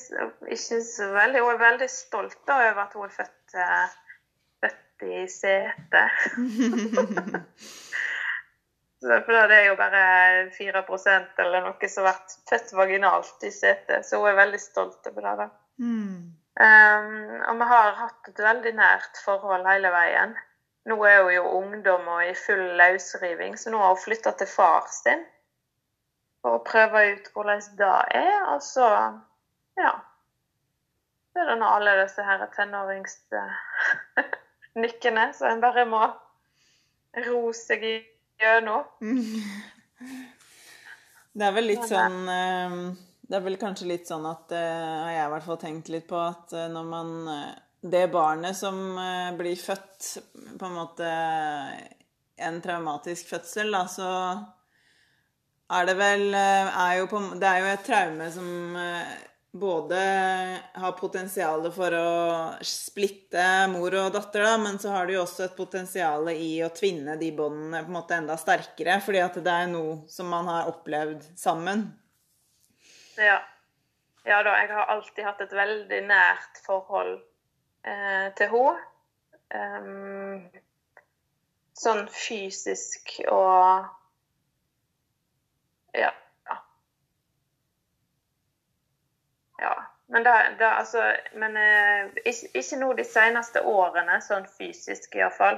[0.54, 1.42] ikke så veldig.
[1.42, 3.88] Hun er veldig stolt da, over at hun er født, eh,
[4.62, 6.14] født i setet.
[9.02, 10.02] Så for det er jo bare
[10.58, 10.84] 4
[11.44, 15.22] eller noe som har vært født vaginalt i setet, så hun er veldig stolt over
[15.22, 15.36] det.
[15.44, 15.48] da.
[15.78, 16.34] Mm.
[16.58, 20.32] Um, og vi har hatt et veldig nært forhold hele veien.
[20.90, 24.50] Nå er hun jo ungdom og i full løsriving, så nå har hun flytta til
[24.50, 25.22] far sin
[26.42, 28.42] for å prøve ut hvordan det er.
[28.56, 28.88] Og så,
[29.78, 29.94] ja
[31.34, 36.04] Så er det nå alle disse her tenåringsnykkene som en bare må
[37.28, 37.82] ro seg
[38.40, 38.84] gjennom.
[41.38, 42.76] Det er vel litt sånn eh,
[43.22, 46.08] Det er vel kanskje litt sånn at eh, har jeg i hvert fall tenkt litt
[46.10, 47.12] på at eh, når man
[47.82, 48.80] Det barnet som
[49.38, 50.08] blir født
[50.58, 51.10] på en måte
[52.38, 54.10] en traumatisk fødsel, da, så
[55.74, 58.50] er det vel er på, Det er jo et traume som
[59.60, 59.98] både
[60.74, 62.12] har potensial for å
[62.66, 66.72] splitte mor og datter, da, men så har du jo også et potensial i å
[66.76, 70.50] tvinne de båndene på en måte enda sterkere, fordi at det er noe som man
[70.52, 71.88] har opplevd sammen.
[73.18, 73.40] Ja.
[74.28, 77.18] ja da, jeg har alltid hatt et veldig nært forhold
[77.88, 78.78] eh, til henne.
[79.48, 80.42] Um,
[81.78, 83.86] sånn fysisk og
[85.96, 86.12] Ja.
[89.62, 89.76] Ja.
[90.08, 91.02] Men, det, det, altså,
[91.36, 95.58] men eh, ikke, ikke nå de seneste årene, sånn fysisk iallfall.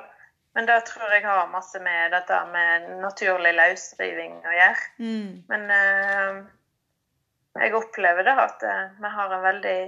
[0.58, 4.88] Men det tror jeg har masse med dette med naturlig løsriving å gjøre.
[4.98, 5.44] Mm.
[5.52, 6.40] Men eh,
[7.62, 9.80] jeg opplever det at eh, vi har en veldig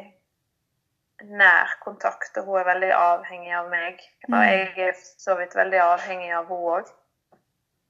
[1.42, 4.00] nær kontakt, og hun er veldig avhengig av meg.
[4.28, 4.42] Og Mm.
[4.46, 6.94] jeg er så vidt veldig avhengig av henne òg.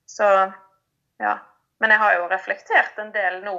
[0.08, 0.28] Så
[1.20, 1.38] ja.
[1.80, 3.56] Men jeg har jo reflektert en del nå,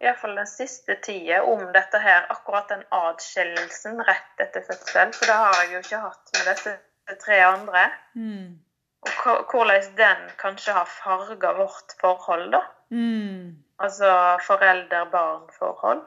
[0.00, 5.12] iallfall den siste tida, om dette her, akkurat den adskillelsen rett etter fødsel.
[5.16, 6.76] For det har jeg jo ikke hatt med disse
[7.24, 7.86] tre andre.
[8.14, 8.60] Mm.
[9.00, 12.62] Og hvordan den kanskje har farga vårt forhold, da.
[12.90, 13.60] Mm.
[13.80, 14.12] Altså
[14.46, 16.02] forelder-barn-forhold.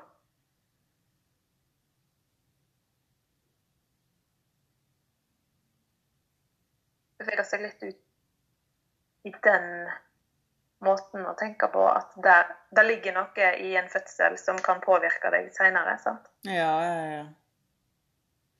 [7.24, 8.02] Bevege seg litt ut
[9.24, 9.70] i den
[10.86, 15.31] måten å tenke på at der, der ligger noe i en fødsel som kan påvirke
[15.34, 15.97] deg seinere.
[16.47, 17.25] Ja, ja, ja.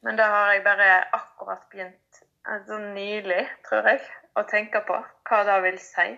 [0.03, 4.03] Men det har jeg bare akkurat begynt, altså nylig, tror jeg,
[4.36, 4.97] å tenke på.
[5.30, 6.09] Hva det vil si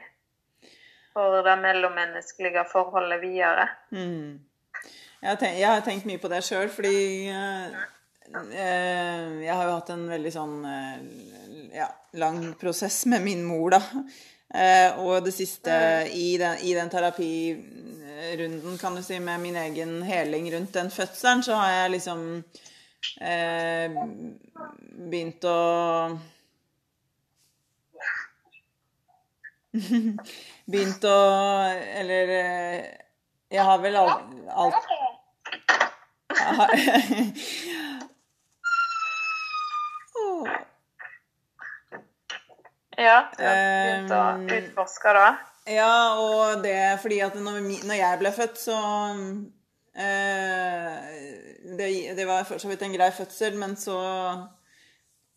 [1.16, 3.70] for det mellommenneskelige forholdet videre.
[3.96, 4.40] Mm.
[5.22, 6.98] Jeg, har tenkt, jeg har tenkt mye på det sjøl, fordi
[7.32, 7.78] eh,
[8.34, 10.98] eh, jeg har jo hatt en veldig sånn eh,
[11.78, 11.88] ja,
[12.20, 13.82] lang prosess med min mor, da.
[14.54, 15.72] Eh, og det siste
[16.14, 21.44] i den, i den terapirunden, kan du si, med min egen heling rundt den fødselen,
[21.44, 22.44] så har jeg liksom
[23.22, 23.92] eh,
[25.10, 25.58] begynt å
[30.72, 31.18] Begynt å
[32.00, 32.86] Eller eh,
[33.52, 34.76] jeg har vel alt, alt
[36.40, 36.72] jeg har,
[43.06, 45.30] Ja, begynt å Um, utforske det.
[45.76, 48.76] Ja, og det er fordi at når, når jeg ble født, så
[49.98, 51.00] eh,
[51.78, 51.88] det,
[52.18, 53.98] det var for så vidt en grei fødsel, men så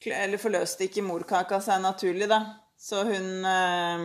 [0.04, 2.38] Eller forløste ikke morkaka seg naturlig, da.
[2.78, 4.04] Så hun eh,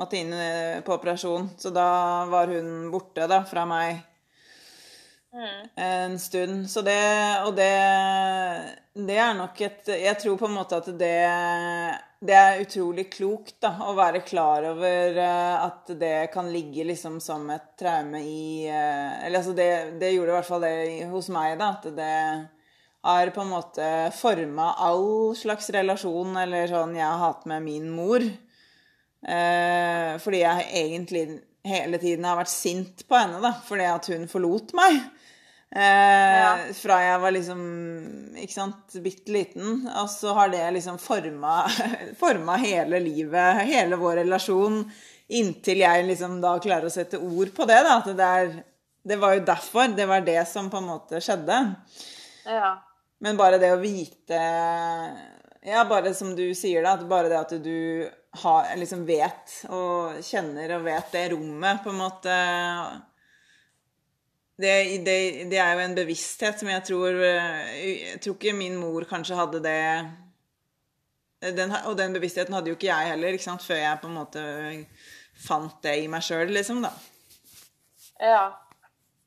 [0.00, 1.50] måtte inn eh, på operasjon.
[1.60, 4.00] Så da var hun borte, da, fra meg
[5.74, 6.66] en stund.
[6.70, 6.98] Så det
[7.46, 7.72] Og det
[9.06, 11.16] Det er nok et Jeg tror på en måte at det
[12.26, 17.18] det er utrolig klokt da, å være klar over eh, at det kan ligge liksom
[17.20, 21.28] som et traume i eh, Eller altså det, det gjorde i hvert fall det hos
[21.34, 21.74] meg, da.
[21.76, 22.16] At det
[23.06, 27.92] har på en måte forma all slags relasjon eller sånn jeg har hatt med min
[27.92, 28.24] mor.
[28.24, 31.26] Eh, fordi jeg egentlig
[31.66, 33.52] hele tiden har vært sint på henne, da.
[33.68, 35.04] Fordi at hun forlot meg.
[35.74, 37.62] Eh, Fra jeg var liksom
[38.38, 39.82] ikke sant, bitte liten.
[39.98, 41.58] Og så har det liksom forma,
[42.22, 44.84] forma hele livet, hele vår relasjon,
[45.26, 47.80] inntil jeg liksom da klarer å sette ord på det.
[47.86, 48.52] da, At det, er,
[49.06, 49.90] det var jo derfor.
[49.96, 51.62] Det var det som på en måte skjedde.
[52.46, 52.76] Ja.
[53.24, 54.38] Men bare det å vite
[55.66, 56.94] Ja, bare som du sier, da.
[56.94, 58.06] At bare det at du
[58.42, 62.34] har, liksom vet og kjenner og vet det rommet, på en måte
[64.56, 64.74] det,
[65.06, 65.16] det,
[65.50, 69.60] det er jo en bevissthet som jeg tror Jeg tror ikke min mor kanskje hadde
[69.64, 69.80] det
[71.56, 74.44] den, Og den bevisstheten hadde jo ikke jeg heller, ikke før jeg på en måte
[75.46, 76.92] fant det i meg sjøl, liksom, da.
[78.20, 78.46] ja.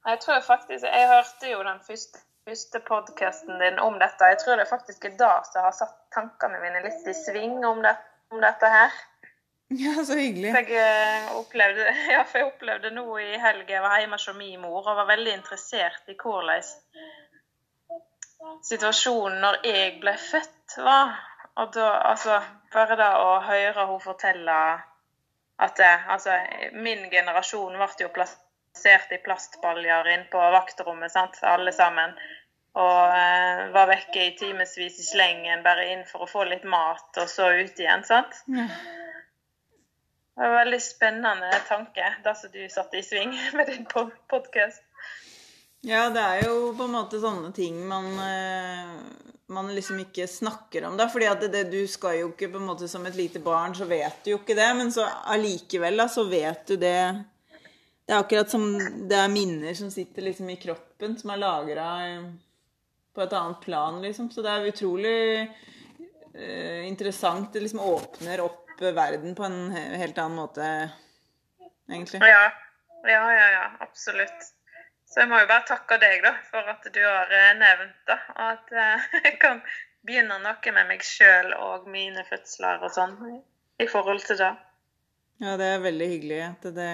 [0.07, 4.31] Jeg tror faktisk Jeg hørte jo den første, første podkasten din om dette.
[4.31, 7.83] Jeg tror det faktisk er dag som har satt tankene mine litt i sving om,
[7.85, 7.95] det,
[8.31, 8.95] om dette her.
[9.83, 10.49] Ja, så hyggelig.
[10.55, 14.29] For jeg eh, opplevde, ja, for jeg opplevde nå i helga Jeg var hjemme hos
[14.37, 16.63] min mor og var veldig interessert i hvordan
[18.65, 21.17] situasjonen når jeg ble født, var.
[21.59, 22.39] Og da, altså,
[22.73, 24.59] bare det å høre hun fortelle
[25.59, 26.37] at det, altså,
[26.79, 32.15] min generasjon ble jo plassert i plastbaljer inn på vaktrommet, sant, alle sammen.
[32.79, 37.09] Og eh, var vekke i timevis i slengen bare inn for å få litt mat,
[37.17, 38.39] og så ut igjen, sant.
[38.47, 38.69] Ja.
[40.39, 43.85] Det var en veldig spennende tanke, det som du satte i sving med din
[44.27, 44.83] podkast.
[45.83, 48.93] Ja, det er jo på en måte sånne ting man, eh,
[49.51, 50.95] man liksom ikke snakker om.
[50.95, 51.09] Da.
[51.11, 53.83] fordi at det, du skal jo ikke på en måte Som et lite barn så
[53.89, 57.01] vet du jo ikke det, men så allikevel da, så vet du det.
[58.07, 58.63] Det er akkurat som
[59.11, 61.89] det er minner som sitter liksom i kroppen, som er lagra
[63.11, 64.31] på et annet plan, liksom.
[64.31, 67.51] Så det er utrolig uh, interessant.
[67.51, 70.65] Det liksom åpner opp verden på en helt annen måte,
[71.89, 72.21] egentlig.
[72.25, 72.49] Ja.
[73.03, 73.65] Ja, ja, ja.
[73.79, 74.49] Absolutt.
[75.09, 78.17] Så jeg må jo bare takke deg da, for at du har eh, nevnt det.
[78.35, 79.61] Og at eh, jeg kan
[80.05, 83.15] begynne noe med meg sjøl og mine fødsler og sånn
[83.79, 84.51] i forhold til det.
[85.39, 86.91] Ja, det er veldig hyggelig at det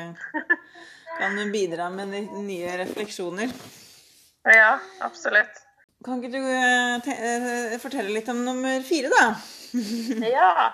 [1.19, 2.15] kan bidra med
[2.45, 3.51] nye refleksjoner.
[4.45, 5.63] Ja, absolutt.
[6.05, 9.27] Kan ikke du eh, fortelle litt om nummer fire, da?
[10.37, 10.69] ja.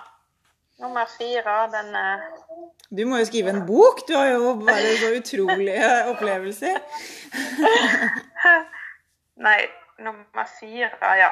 [0.78, 1.96] Nummer fire, den
[2.98, 4.08] Du må jo skrive en bok!
[4.08, 6.78] Du har jo bare så utrolige opplevelser.
[9.46, 9.60] Nei,
[9.98, 11.30] nummer fire, ja.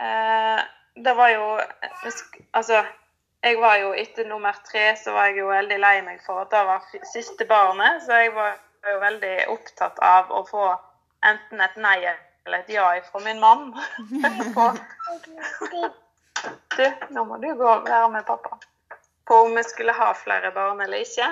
[0.00, 0.60] Eh,
[1.04, 1.60] det var jo
[2.52, 2.84] Altså,
[3.42, 6.52] jeg var jo etter nummer tre så var jeg jo veldig lei meg for at
[6.52, 8.02] det var siste barnet.
[8.06, 8.56] Så jeg var
[8.92, 10.70] jo veldig opptatt av å få
[11.24, 13.72] enten et nei eller et ja fra min mann.
[16.76, 18.58] du, nå må du gå og være med pappa
[19.26, 21.26] på om vi skulle ha flere barn eller ikke.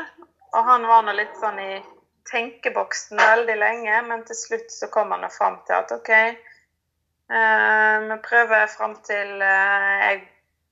[0.55, 1.83] Og han var nå litt sånn i
[2.31, 8.19] tenkeboksen veldig lenge, men til slutt så kom han fram til at OK, eh, vi
[8.25, 10.23] prøver fram til eh, jeg,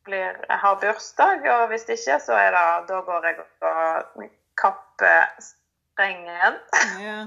[0.08, 4.26] blir, jeg har bursdag, og hvis ikke, så er det Da går jeg og
[4.58, 6.58] kapper strengen.
[6.98, 7.26] Yeah.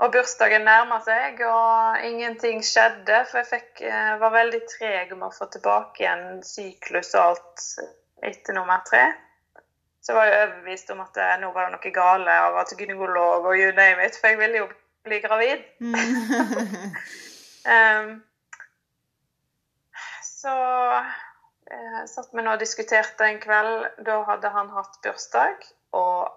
[0.00, 3.18] Og bursdagen nærma seg, og ingenting skjedde.
[3.28, 7.66] For jeg fikk, eh, var veldig treg med å få tilbake igjen syklus og alt
[8.30, 9.02] etter nummer tre.
[10.00, 13.50] Så var jeg overbevist om at eh, nå var det noe gale av at gynekolog
[13.50, 14.70] og you name it, for jeg ville jo
[15.04, 15.68] bli gravid.
[17.76, 18.14] um,
[20.40, 20.54] så
[21.70, 23.84] eh, satt vi nå og diskuterte en kveld.
[24.06, 26.30] Da hadde han hatt bursdag, og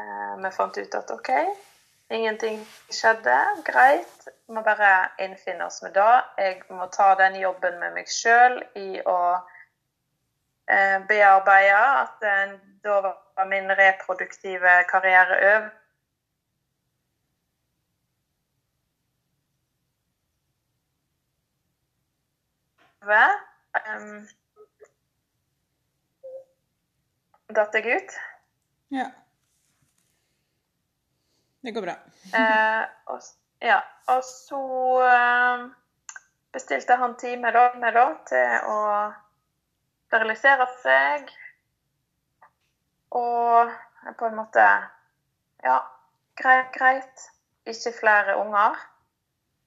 [0.00, 1.30] eh, vi fant ut at OK,
[2.10, 3.38] ingenting skjedde.
[3.64, 4.28] Greit.
[4.48, 6.14] Må bare innfinne oss med det.
[6.38, 9.18] Jeg må ta den jobben med meg sjøl i å
[10.66, 13.00] Eh, bearbeide At eh, da
[13.36, 15.70] var min reproduktive karriere over.
[23.74, 24.28] Um,
[27.54, 28.12] Datt jeg ut?
[28.90, 29.10] Ja.
[31.64, 31.94] Det går bra.
[32.36, 33.20] eh, og,
[33.64, 33.78] ja,
[34.12, 34.60] og så
[35.08, 35.62] eh,
[36.52, 38.80] bestilte han time da, med da, til å
[40.08, 41.32] sterilisere seg.
[43.16, 43.72] Og
[44.18, 44.66] på en måte
[45.64, 45.78] Ja,
[46.36, 47.28] greit, greit.
[47.64, 48.76] Ikke flere unger.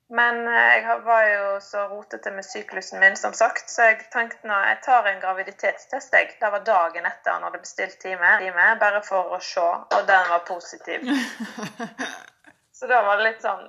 [0.10, 4.47] Men eh, jeg var jo så rotete med syklusen min, som sagt, så jeg tenkte
[4.47, 6.14] nå jeg tar en graviditetstest.
[6.14, 6.36] jeg.
[6.39, 8.38] Det var dagen etter han hadde bestilt time,
[8.80, 11.03] bare for å se, og den var positiv.
[12.78, 13.68] Så da var det litt sånn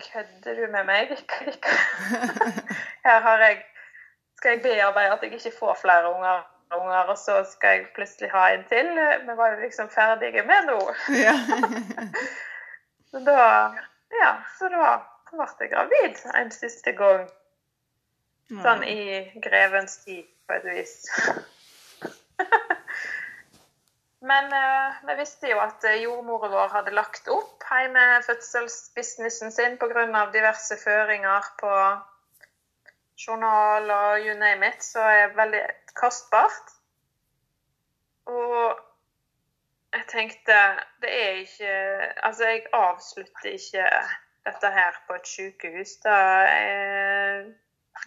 [0.00, 1.10] Kødder du med meg?
[3.04, 3.58] Her har jeg
[4.40, 6.38] skal jeg bearbeide at jeg ikke får flere unger,
[6.72, 8.88] unger, og så skal jeg plutselig ha en til.
[9.26, 10.70] Vi var jo liksom ferdige med.
[11.12, 11.34] Ja.
[13.10, 13.42] så da
[14.16, 14.94] Ja, så da
[15.38, 17.28] ble jeg gravid en siste gang.
[18.50, 20.94] Sånn i grevens tid, på et vis.
[24.30, 30.26] Men eh, vi visste jo at jordmora vår hadde lagt opp hjemmefødselsbusinessen sin pga.
[30.34, 31.72] diverse føringer på
[33.20, 35.62] journal og you name it, så er veldig
[35.94, 36.74] kostbart.
[38.26, 38.80] Og
[39.92, 40.56] jeg tenkte
[41.02, 41.72] Det er ikke
[42.22, 43.86] Altså, jeg avslutter ikke
[44.44, 45.96] dette her på et sykehus.
[46.04, 46.16] Da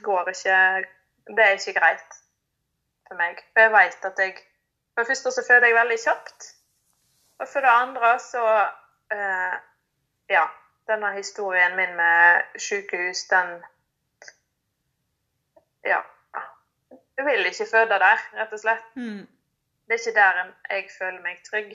[0.03, 0.57] går ikke
[1.27, 2.17] Det er ikke greit
[3.07, 3.39] for meg.
[3.53, 4.33] For jeg vet at jeg
[4.93, 6.49] For det første så føder jeg veldig kjapt.
[7.39, 8.43] Og for det andre så
[9.11, 9.55] eh,
[10.29, 10.43] ja,
[10.87, 13.63] denne historien min med sykehus, den
[15.85, 16.01] Ja.
[17.17, 18.85] Jeg vil ikke føde der, rett og slett.
[18.95, 19.27] Mm.
[19.87, 21.73] Det er ikke der jeg føler meg trygg.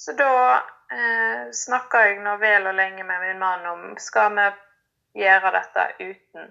[0.00, 0.54] Så da
[0.92, 4.46] eh, snakka jeg nå vel og lenge med min mann om skal vi
[5.20, 6.46] gjøre dette uten.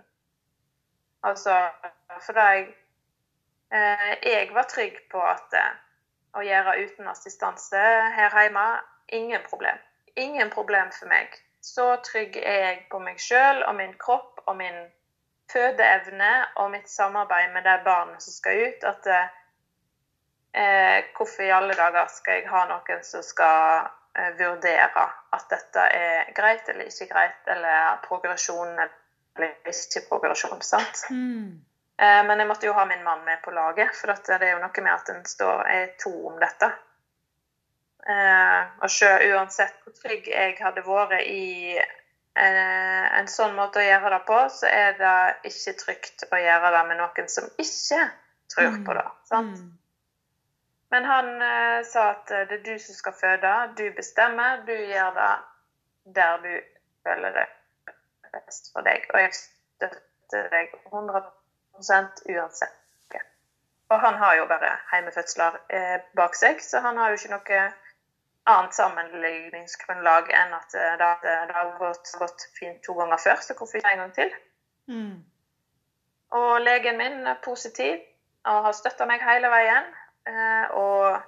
[1.26, 1.56] Altså
[2.26, 2.68] fordi jeg,
[3.74, 5.72] eh, jeg var trygg på at eh,
[6.38, 7.82] å gjøre uten assistanse
[8.20, 8.68] her hjemme
[9.18, 9.82] ingen problem.
[10.16, 11.34] Ingen problem for meg.
[11.66, 14.78] Så trygg er jeg på meg sjøl og min kropp og min
[15.50, 16.32] fødeevne
[16.62, 19.38] og mitt samarbeid med det barnet som skal ut, at eh,
[21.16, 26.32] hvorfor i alle dager skal jeg ha noen som skal eh, vurdere at dette er
[26.36, 31.06] greit eller ikke greit, eller progresjon eller ikke progresjon, sant?
[31.14, 31.62] Mm.
[32.00, 34.62] Eh, men jeg måtte jo ha min mann med på laget, for det er jo
[34.64, 36.70] noe med at en står er to om dette.
[38.10, 43.86] Eh, og selv uansett hvor trygg jeg hadde vært i eh, en sånn måte å
[43.86, 48.08] gjøre det på, så er det ikke trygt å gjøre det med noen som ikke
[48.56, 49.06] tror på det.
[49.30, 49.60] sant?
[49.60, 49.76] Mm.
[50.90, 54.74] Men han eh, sa at eh, det er du som skal føde, du bestemmer, du
[54.74, 55.32] gjør det
[56.18, 56.54] der du
[57.06, 57.48] føler det
[58.34, 59.06] best for deg.
[59.14, 62.80] Og jeg støtter deg 100% uansett.
[63.90, 67.62] Og han har jo bare heimefødsler eh, bak seg, så han har jo ikke noe
[68.50, 73.42] annet sammenligningsgrunnlag enn at eh, det, det, det har gått, gått fint to ganger før,
[73.42, 74.36] så hvorfor ikke en gang til?
[74.94, 75.16] Mm.
[76.38, 77.98] Og legen min er positiv
[78.46, 79.90] og har støtta meg hele veien.
[80.30, 81.22] Eh, og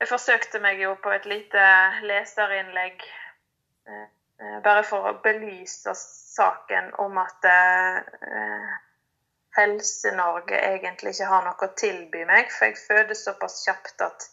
[0.00, 1.64] jeg forsøkte meg jo på et lite
[2.08, 3.02] leserinnlegg
[3.88, 4.06] eh,
[4.40, 8.70] eh, bare for å belyse saken om at eh,
[9.56, 14.28] Helse-Norge egentlig ikke har noe å tilby meg, for jeg føder såpass kjapt at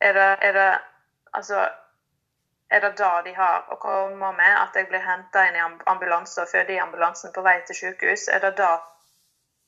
[0.00, 0.72] er det, er det
[1.34, 1.64] Altså
[2.70, 6.44] er det da de har å komme med, at jeg blir henta inn i ambulanse
[6.44, 8.28] og føder i ambulansen på vei til sykehus?
[8.30, 8.76] Er det da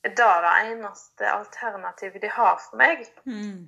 [0.03, 3.07] det det eneste alternativet de har for meg?
[3.26, 3.66] Mm.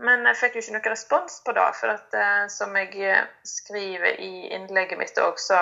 [0.00, 3.24] Men jeg fikk jo ikke noe respons på det, for at, eh, som jeg eh,
[3.44, 5.58] skriver i innlegget mitt òg, så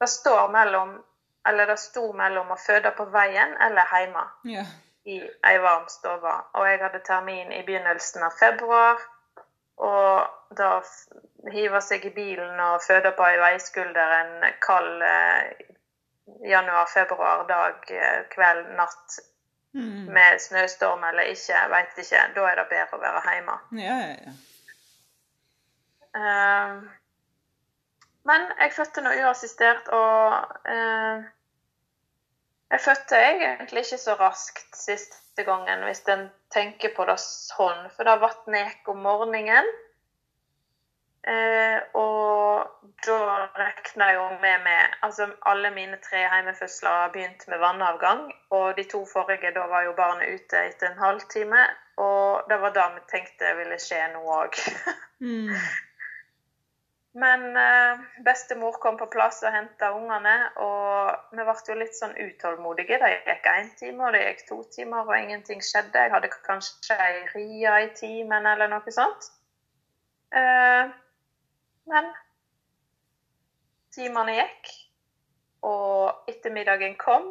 [0.00, 1.02] det står mellom
[1.46, 4.62] Eller det sto mellom å føde på veien eller hjemme Ja.
[5.04, 6.32] i ei varm stove.
[6.54, 8.96] Og jeg hadde termin i begynnelsen av februar.
[9.76, 10.70] Og da
[11.52, 15.04] hive seg i bilen og føde på ei veiskulder en kald
[16.28, 19.20] eh, januar-februar-dag, eh, kveld, natt
[19.74, 20.04] Mm.
[20.14, 22.20] med snøstorm eller ikke, veit ikke.
[22.34, 23.54] Da er det bedre å være hjemme.
[23.82, 24.34] Ja, ja, ja.
[26.14, 26.84] Uh,
[28.22, 31.24] men jeg fødte nå uassistert, og uh,
[32.70, 37.90] jeg fødte egentlig ikke så raskt siste gangen, hvis en tenker på det sånn.
[37.96, 39.66] For det ble nek om morgenen.
[41.24, 42.66] Eh, og
[43.06, 43.18] da
[43.56, 48.26] regna jo med med Altså alle mine tre hjemmefødsler har begynt med vannavgang.
[48.50, 51.64] Og de to forrige, da var jo barnet ute etter en halvtime.
[51.96, 54.60] Og det var da vi tenkte ville skje noe òg.
[55.20, 55.50] Mm.
[57.22, 62.16] Men eh, bestemor kom på plass og henta ungene, og vi ble jo litt sånn
[62.18, 62.98] utålmodige.
[62.98, 66.02] Det gikk én time, og det gikk to timer, og ingenting skjedde.
[66.08, 69.30] Jeg hadde kanskje ei ria i timen eller noe sånt.
[70.34, 70.90] Eh,
[71.90, 72.10] men
[73.94, 74.72] timene gikk,
[75.64, 77.30] og ettermiddagen kom,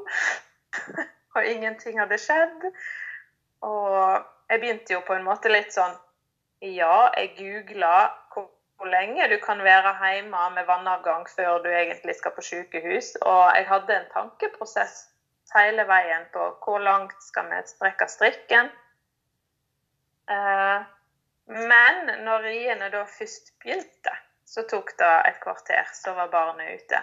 [1.36, 2.68] og ingenting hadde skjedd.
[3.64, 5.96] Og jeg begynte jo på en måte litt sånn
[6.64, 7.96] Ja, jeg googla
[8.32, 8.48] hvor
[8.84, 13.14] hvor lenge du kan være hjemme med vannavgang før du egentlig skal på sykehus.
[13.22, 15.06] Og jeg hadde en tankeprosess
[15.54, 18.72] hele veien på hvor langt skal vi strekke strikken.
[20.36, 20.80] Eh,
[21.48, 24.16] men når riene da først begynte,
[24.54, 27.00] så tok det et kvarter, så var barnet ute.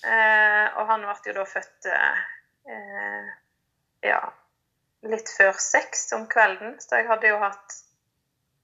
[0.00, 3.26] Eh, og han ble jo da født eh,
[4.06, 4.20] ja,
[5.12, 7.74] litt før seks om kvelden, så jeg hadde jo hatt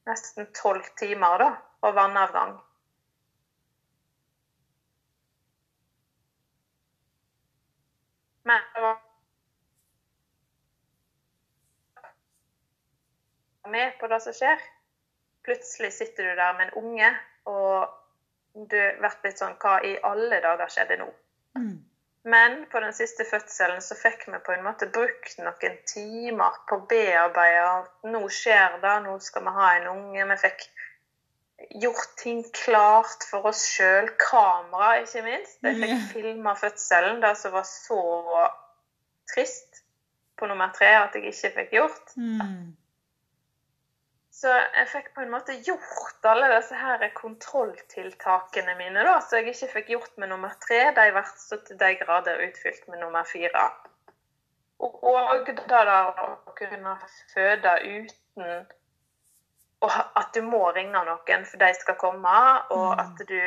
[0.09, 1.51] nesten tolv timer da,
[1.85, 2.55] på vannavgang.
[8.49, 8.97] Men jeg var
[13.77, 14.67] med på det som skjer.
[15.47, 17.11] Plutselig sitter du der med en unge,
[17.47, 17.89] og
[18.57, 21.11] du blir litt sånn Hva i alle dager skjedde nå?
[21.59, 21.77] Mm.
[22.27, 26.81] Men på den siste fødselen så fikk vi på en måte brukt noen timer på
[26.81, 30.25] å bearbeide at nå skjer det, nå skal vi ha en unge.
[30.33, 30.65] Vi fikk
[31.85, 34.11] gjort ting klart for oss sjøl.
[34.19, 35.61] Kamera, ikke minst.
[35.63, 36.01] Jeg fikk Ja.
[36.13, 38.03] filma fødselen, det som var så
[39.33, 39.85] trist
[40.37, 42.17] på nummer tre at jeg ikke fikk gjort.
[42.17, 42.75] Mm.
[44.47, 49.49] Så jeg fikk på en måte gjort alle disse her kontrolltiltakene mine, da, så jeg
[49.51, 50.85] ikke fikk gjort med nummer tre.
[50.95, 53.65] De ble så til de grader utfylt med nummer fire.
[54.79, 56.95] Og da da å kunne
[57.35, 58.67] føde uten
[59.85, 62.37] og at du må ringe noen for de skal komme,
[62.71, 63.01] og Mm.
[63.03, 63.41] at du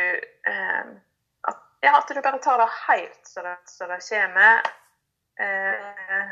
[0.51, 0.91] eh,
[1.47, 4.61] at, Ja, at du bare tar det helt så det, så det kommer.
[5.39, 6.31] Eh,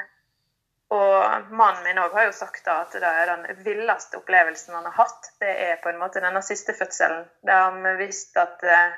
[0.90, 4.86] og mannen min òg har jo sagt da at det er den villeste opplevelsen han
[4.88, 5.32] har hatt.
[5.42, 8.96] Det er på en måte denne siste fødselen, der vi visste at eh,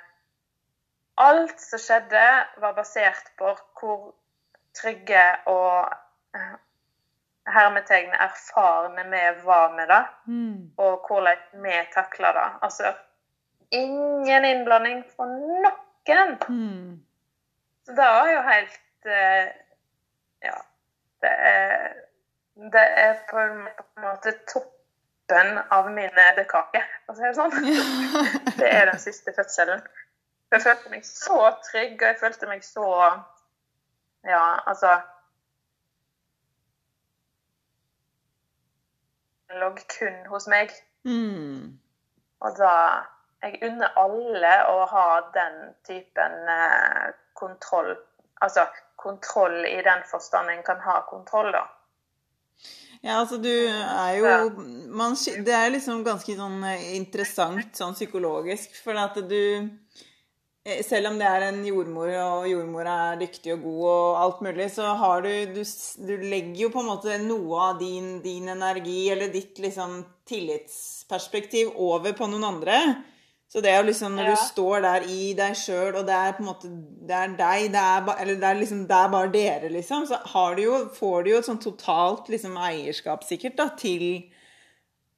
[1.26, 2.26] alt som skjedde,
[2.62, 4.12] var basert på hvor
[4.78, 5.90] trygge og
[6.38, 6.54] eh,
[7.50, 10.72] hermetegn erfarne vi var med det, Mm.
[10.78, 12.48] og hvordan vi takla det.
[12.62, 12.94] Altså
[13.72, 16.38] ingen innblanding fra noen.
[16.50, 17.02] Mm.
[17.86, 19.50] Så det var jo helt eh.
[21.22, 21.94] Det er,
[22.74, 23.64] det er på en
[24.04, 27.54] måte toppen av min edderkake, for å si det sånn.
[28.60, 29.84] Det er den siste fødselen.
[30.50, 31.40] Jeg følte meg så
[31.70, 32.90] trygg, og jeg følte meg så
[34.28, 34.98] Ja, altså
[39.58, 40.74] lå kun hos meg.
[41.04, 41.80] Mm.
[42.40, 42.74] Og da
[43.40, 45.54] Jeg unner alle å ha den
[45.88, 47.06] typen eh,
[47.40, 47.94] kontroll.
[48.46, 48.68] Altså
[49.00, 51.66] kontroll i den forstand en kan ha kontroll, da.
[53.00, 54.32] Ja, altså du er jo
[54.92, 59.40] man, Det er liksom ganske sånn eh, interessant sånn psykologisk, for at du
[60.66, 64.42] eh, Selv om det er en jordmor, og jordmor er dyktig og god og alt
[64.50, 65.62] mulig, så har du Du,
[66.10, 71.72] du legger jo på en måte noe av din, din energi, eller ditt liksom tillitsperspektiv,
[71.80, 72.82] over på noen andre.
[73.50, 74.34] Så det er jo liksom når Ja.
[74.36, 76.70] du står der i deg sjøl, og det er på en måte
[77.10, 80.06] Det er deg, det er, ba, eller det er liksom Det er bare dere, liksom.
[80.06, 84.06] Så har du jo, får du jo et sånn totalt liksom eierskap, sikkert, da, til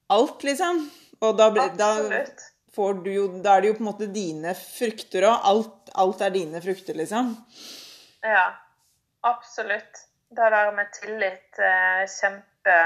[0.09, 0.85] alt, liksom.
[1.21, 1.91] Og da, da
[2.73, 5.41] får du jo Da er det jo på en måte dine frukter òg.
[5.51, 7.33] Alt, alt er dine frukter, liksom.
[8.23, 8.47] Ja,
[9.27, 10.05] absolutt.
[10.31, 12.77] Det der med tillit eh, kjempe,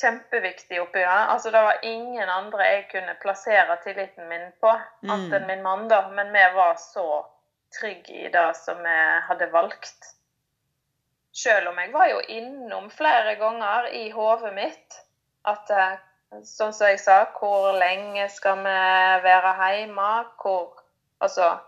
[0.00, 1.08] kjempeviktig oppi det.
[1.08, 4.72] Altså, det var ingen andre jeg kunne plassere tilliten min på,
[5.02, 5.10] Mm.
[5.10, 6.08] annet enn min mann, da.
[6.08, 7.26] Men vi var så
[7.80, 8.96] trygge i det som vi
[9.28, 10.14] hadde valgt.
[11.32, 15.00] Selv om jeg var jo innom flere ganger i hodet mitt
[15.44, 15.96] at eh,
[16.44, 18.74] Sånn som jeg sa, hvor lenge skal vi
[19.24, 20.26] være hjemme?
[20.42, 20.74] Hvor
[21.20, 21.58] Altså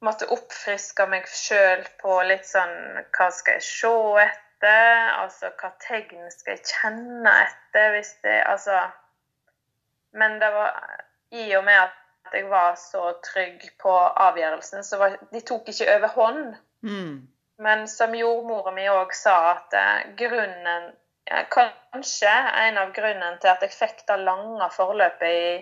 [0.00, 3.92] måtte oppfriske meg sjøl på litt sånn Hva skal jeg se
[4.24, 4.38] etter?
[4.68, 8.78] Altså, hva tegn skal jeg kjenne etter hvis det Altså
[10.12, 10.76] Men det var
[11.30, 11.98] I og med at
[12.32, 16.54] jeg var så trygg på avgjørelsen, så var De tok ikke over hånd.
[16.80, 17.28] Mm.
[17.58, 20.92] Men som jordmora mi òg sa, at eh, grunnen
[21.54, 22.30] Kanskje
[22.64, 25.52] en av grunnen til at jeg fikk det lange forløpet i,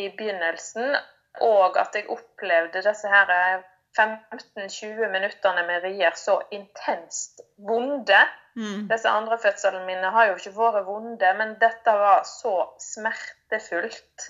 [0.00, 0.96] i begynnelsen,
[1.44, 3.66] og at jeg opplevde disse her eh,
[3.98, 8.20] 15-20 minuttene med rier så intenst vonde.
[8.56, 8.88] Mm.
[8.90, 14.28] Disse andre fødslene mine har jo ikke vært vonde, men dette var så smertefullt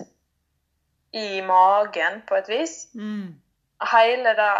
[1.15, 2.77] i magen på et vis.
[2.93, 3.35] Mm.
[3.91, 4.53] Hele det,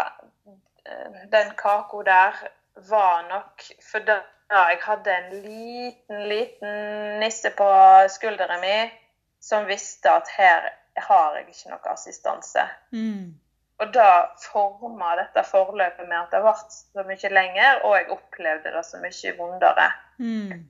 [0.86, 2.46] eh, den kaka der
[2.88, 7.68] var nok For da jeg hadde en liten, liten nisse på
[8.08, 8.90] skulderen min
[9.40, 12.62] som visste at her har jeg ikke noe assistanse.
[12.90, 13.34] Mm.
[13.78, 14.08] Og da
[14.40, 19.00] forma dette forløpet med at det ble så mye lenger, og jeg opplevde det så
[19.02, 19.90] mye vondere.
[20.18, 20.64] Mm.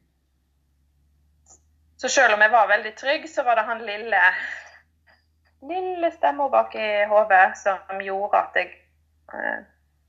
[1.96, 4.22] Så selv om jeg var veldig trygg, så var det han lille
[5.66, 8.74] lille stemma bak i hodet som gjorde at jeg
[9.34, 9.62] eh,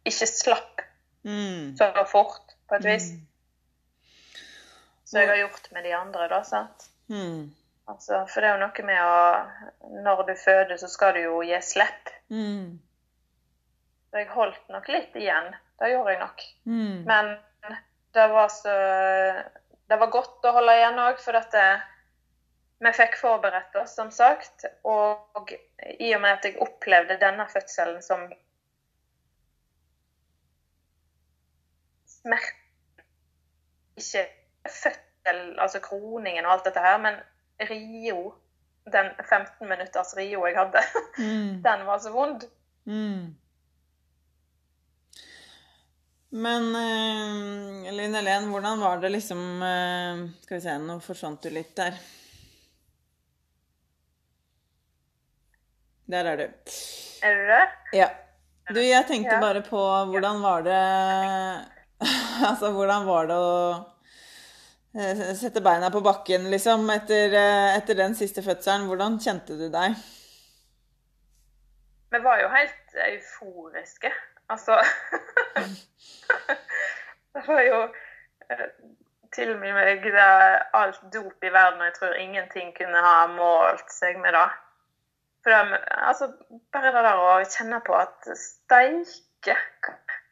[0.06, 0.84] ikke slapp
[1.28, 1.78] Mm.
[1.78, 3.10] så fort, på et vis.
[3.11, 3.28] Mm.
[5.06, 6.44] Så jeg har gjort med de andre, da.
[6.44, 6.90] sant?
[7.10, 7.52] Mm.
[7.88, 11.41] Altså, for det er jo noe med å Når du føder, så skal du jo
[11.44, 12.11] gi slipp.
[12.30, 12.80] Mm.
[14.08, 15.52] Så jeg holdt nok litt igjen.
[15.78, 16.44] Det gjorde jeg nok.
[16.66, 17.04] Mm.
[17.08, 17.34] Men
[18.16, 18.74] det var så
[19.88, 21.62] Det var godt å holde igjen òg, for dette
[22.84, 24.66] vi fikk forberedt oss, som sagt.
[24.86, 25.54] Og
[25.98, 28.28] i og med at jeg opplevde denne fødselen som
[32.12, 32.54] smerte
[33.98, 34.28] Ikke
[34.70, 37.16] fødsel, altså kroningen og alt dette her, men
[37.70, 38.36] Rio,
[38.94, 40.84] den 15 minutters Rio jeg hadde,
[41.18, 41.62] Mm.
[41.68, 42.44] den var så vond.
[42.86, 43.34] Mm.
[46.30, 51.49] Men eh, Linn Helen, hvordan var det liksom eh, Skal vi se, nå forsvant du
[51.56, 51.95] litt der.
[56.12, 56.45] Der er du.
[57.24, 57.64] Er du det?
[57.95, 58.10] Ja.
[58.68, 59.41] Du, jeg tenkte Ja.
[59.44, 59.80] bare på
[60.12, 60.82] hvordan var det
[62.49, 63.56] Altså, hvordan var det å
[64.99, 67.34] eh, sette beina på bakken, liksom, etter,
[67.80, 68.88] etter den siste fødselen.
[68.91, 69.95] Hvordan kjente du deg?
[72.12, 74.12] Vi var jo helt euforiske.
[74.49, 74.78] Altså
[77.34, 77.82] Det var jo
[78.52, 78.69] eh,
[79.36, 80.06] til og med meg
[80.74, 84.48] alt dop i verden, og jeg tror ingenting kunne ha målt seg med det.
[85.44, 85.78] For det,
[86.10, 86.32] altså,
[86.74, 89.56] bare det der å kjenne på at steike,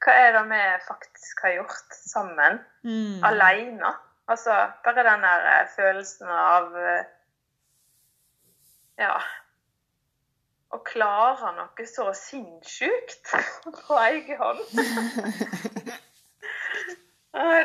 [0.01, 2.59] hva er det vi faktisk har gjort sammen?
[2.87, 3.21] Mm.
[3.29, 3.93] Aleine.
[4.27, 7.05] Altså, bare den der eh, følelsen av eh,
[8.97, 9.19] Ja
[10.73, 13.33] Å klare noe så sinnssykt
[13.85, 14.63] på egen hånd.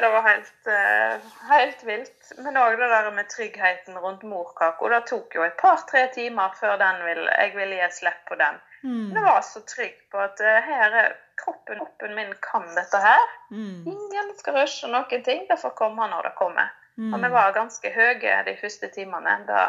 [0.00, 2.32] Det var helt, eh, helt vilt.
[2.38, 4.88] Men òg det der med tryggheten rundt morkaka.
[4.88, 6.74] Det tok jo et par-tre timer før
[7.04, 8.58] ville, jeg ville gi slipp på den.
[8.82, 9.14] Mm.
[9.14, 11.14] Det var så trygg på at eh, her er
[11.44, 13.22] kroppen, kroppen min kan dette her.
[13.50, 13.86] Mm.
[13.86, 15.46] Ingen skal rushe noen ting.
[15.48, 16.72] Det får komme når det kommer.
[16.96, 17.14] Mm.
[17.14, 19.38] Og vi var ganske høye de første timene.
[19.46, 19.64] Det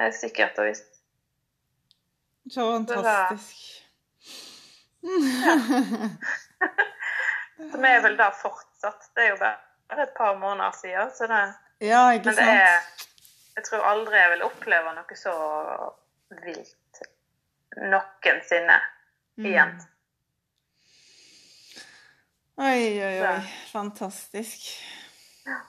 [0.00, 0.93] er sikkert og visst.
[2.50, 3.56] Så fantastisk.
[5.02, 5.60] Ja.
[7.72, 9.10] Som er vel da fortsatt.
[9.14, 11.10] Det er jo bare et par måneder siden.
[11.14, 11.40] Så det,
[11.78, 12.48] ja, ikke men det sant?
[12.48, 12.80] er
[13.56, 15.34] Jeg tror aldri jeg vil oppleve noe så
[16.44, 17.02] vilt
[17.76, 18.78] noensinne
[19.38, 19.46] mm.
[19.46, 19.76] igjen.
[22.56, 23.38] Oi, oi, oi.
[23.72, 24.66] Fantastisk.
[25.46, 25.60] Ja.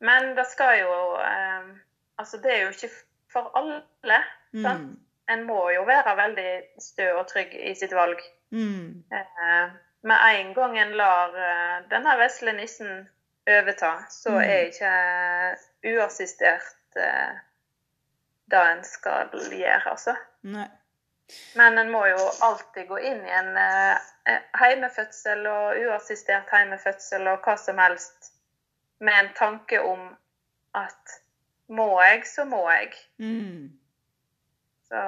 [0.00, 1.72] Men det skal jo eh,
[2.20, 2.90] Altså, det er jo ikke
[3.32, 4.20] for alle.
[4.52, 5.00] Mm.
[5.30, 6.50] En må jo være veldig
[6.82, 8.20] stø og trygg i sitt valg.
[8.50, 9.04] Mm.
[9.12, 13.04] Eh, med en gang en lar uh, denne vesle nissen
[13.46, 14.40] overta, så mm.
[14.42, 14.92] er ikke
[15.94, 17.38] uassistert uh,
[18.50, 20.16] det en skal gjøre, altså.
[20.42, 20.66] Nei.
[21.56, 23.54] Men en må jo alltid gå inn i en
[24.58, 28.34] heimefødsel og uassistert heimefødsel og hva som helst
[29.00, 30.02] med en tanke om
[30.74, 31.14] at
[31.72, 32.92] må jeg, så må jeg.
[33.16, 33.70] Mm.
[34.92, 35.04] Så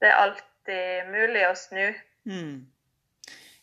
[0.00, 1.86] det er alltid mulig å snu.
[2.30, 2.68] Mm.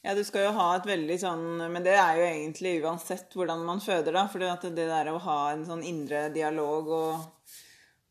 [0.04, 3.64] Ja, du skal jo ha et veldig sånn Men det er jo egentlig uansett hvordan
[3.68, 4.26] man føder, da.
[4.32, 7.56] For det der å ha en sånn indre dialog og,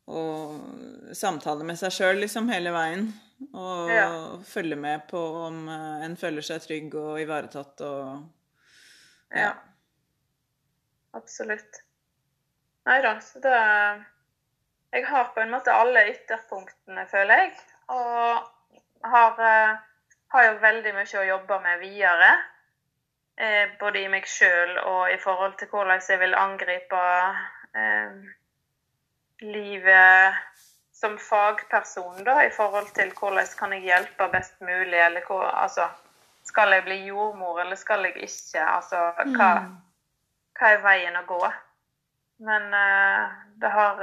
[0.09, 3.07] og samtale med seg sjøl liksom hele veien.
[3.53, 4.09] Og ja.
[4.49, 8.01] følge med på om eh, en føler seg trygg og ivaretatt og
[9.29, 9.43] Ja.
[9.43, 9.51] ja.
[11.17, 11.83] Absolutt.
[12.87, 13.53] Nei da, så det
[14.95, 17.51] Jeg har på en måte alle ytterpunktene, føler jeg.
[17.91, 19.75] Og har eh,
[20.27, 22.31] har jo veldig mye å jobbe med videre.
[23.37, 27.01] Eh, både i meg sjøl og i forhold til hvordan jeg vil angripe
[27.77, 28.15] eh,
[29.45, 30.39] livet
[30.97, 35.89] som fagperson, da, i forhold til hvordan kan jeg hjelpe best mulig, eller hvor, altså
[36.47, 38.61] Skal jeg bli jordmor, eller skal jeg ikke?
[38.63, 38.95] Altså,
[39.35, 39.73] hva, mm.
[40.55, 41.41] hva er veien å gå?
[42.47, 43.99] Men eh, det har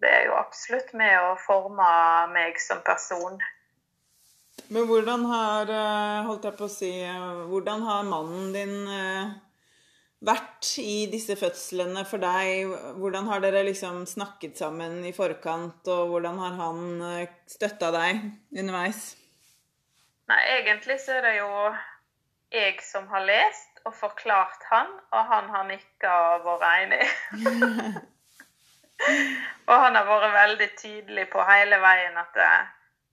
[0.00, 1.88] Det er jo absolutt med å forme
[2.32, 3.36] meg som person.
[4.72, 6.90] Men hvordan har eh, holdt jeg på å si,
[7.50, 9.32] hvordan har mannen din eh,
[10.24, 12.72] vært i disse fødslene for deg?
[13.00, 18.22] Hvordan har dere liksom snakket sammen i forkant, og hvordan har han eh, støtta deg
[18.56, 19.14] underveis?
[20.30, 21.50] Nei, egentlig så er det jo
[22.54, 27.04] jeg som har lest og forklart han, og han har nikka og vært enig.
[29.70, 32.48] og han har vært veldig tydelig på hele veien at det,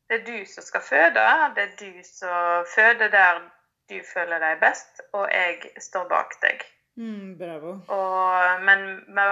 [0.10, 1.28] det er du som skal føde.
[1.56, 3.44] Det er du som føder der
[3.90, 6.66] du føler deg best, og jeg står bak deg.
[6.98, 7.78] Mm, bravo.
[7.94, 9.28] Og, men vi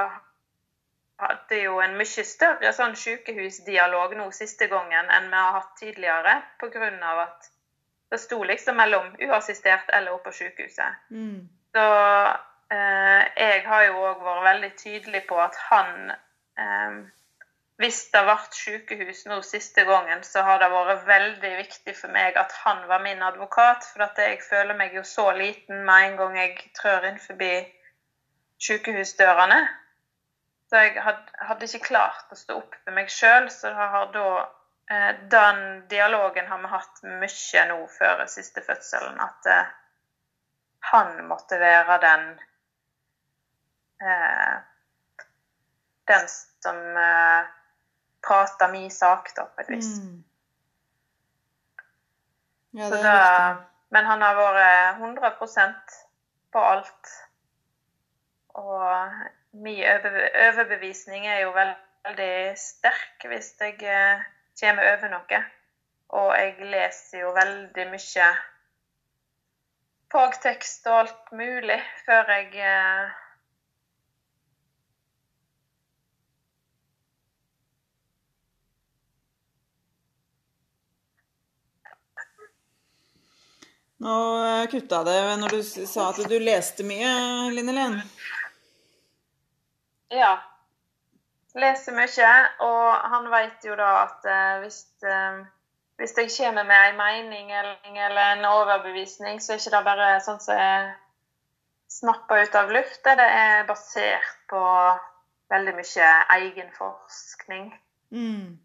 [1.19, 6.38] hadde jo en mye større sånn sykehusdialog nå siste gangen enn vi har hatt tidligere,
[6.61, 6.90] pga.
[7.23, 7.52] at
[8.11, 10.99] det sto liksom mellom uassistert eller oppe på sykehuset.
[11.10, 11.48] Mm.
[11.76, 11.86] Så
[12.72, 16.11] eh, jeg har jo òg vært veldig tydelig på at han
[17.82, 22.38] hvis det ble sykehus nå siste gangen, så har det vært veldig viktig for meg
[22.40, 23.84] at han var min advokat.
[23.91, 27.52] For at jeg føler meg jo så liten med en gang jeg trør inn forbi
[28.64, 29.60] sykehusdørene.
[30.69, 34.30] Så jeg hadde ikke klart å stå opp for meg sjøl, så har da
[34.90, 35.60] eh, den
[35.91, 39.19] dialogen har vi hatt mye nå før siste fødselen.
[39.19, 39.73] At eh,
[40.94, 42.26] han måtte være den
[43.99, 44.56] eh,
[46.10, 47.48] Den som uh,
[48.26, 49.95] prater min sak, da, på et vis.
[50.02, 50.23] Mm.
[52.76, 53.64] Ja, det er
[53.95, 55.99] men han har vært 100%
[56.52, 57.11] på alt.
[58.60, 59.14] Og
[59.65, 64.26] min overbevisning er jo veldig sterk hvis jeg eh,
[64.60, 65.41] kommer over noe.
[66.15, 68.27] Og jeg leser jo veldig mye
[70.11, 73.15] fagtekst og alt mulig før jeg eh,
[83.97, 84.15] Nå
[84.45, 87.11] eh, kutta det når du sa at du leste mye,
[87.55, 88.01] Linnelen.
[90.11, 90.35] Ja.
[91.55, 92.31] Leser mye,
[92.65, 95.38] og han vet jo da at eh, hvis, eh,
[96.01, 100.41] hvis jeg kommer med en mening eller, en overbevisning, så er ikke det bare sånn
[100.43, 100.89] som jeg
[101.95, 103.15] snapper ut av lufta.
[103.15, 104.65] Det er basert på
[105.53, 107.72] veldig mye egenforskning.
[108.11, 108.59] Mm.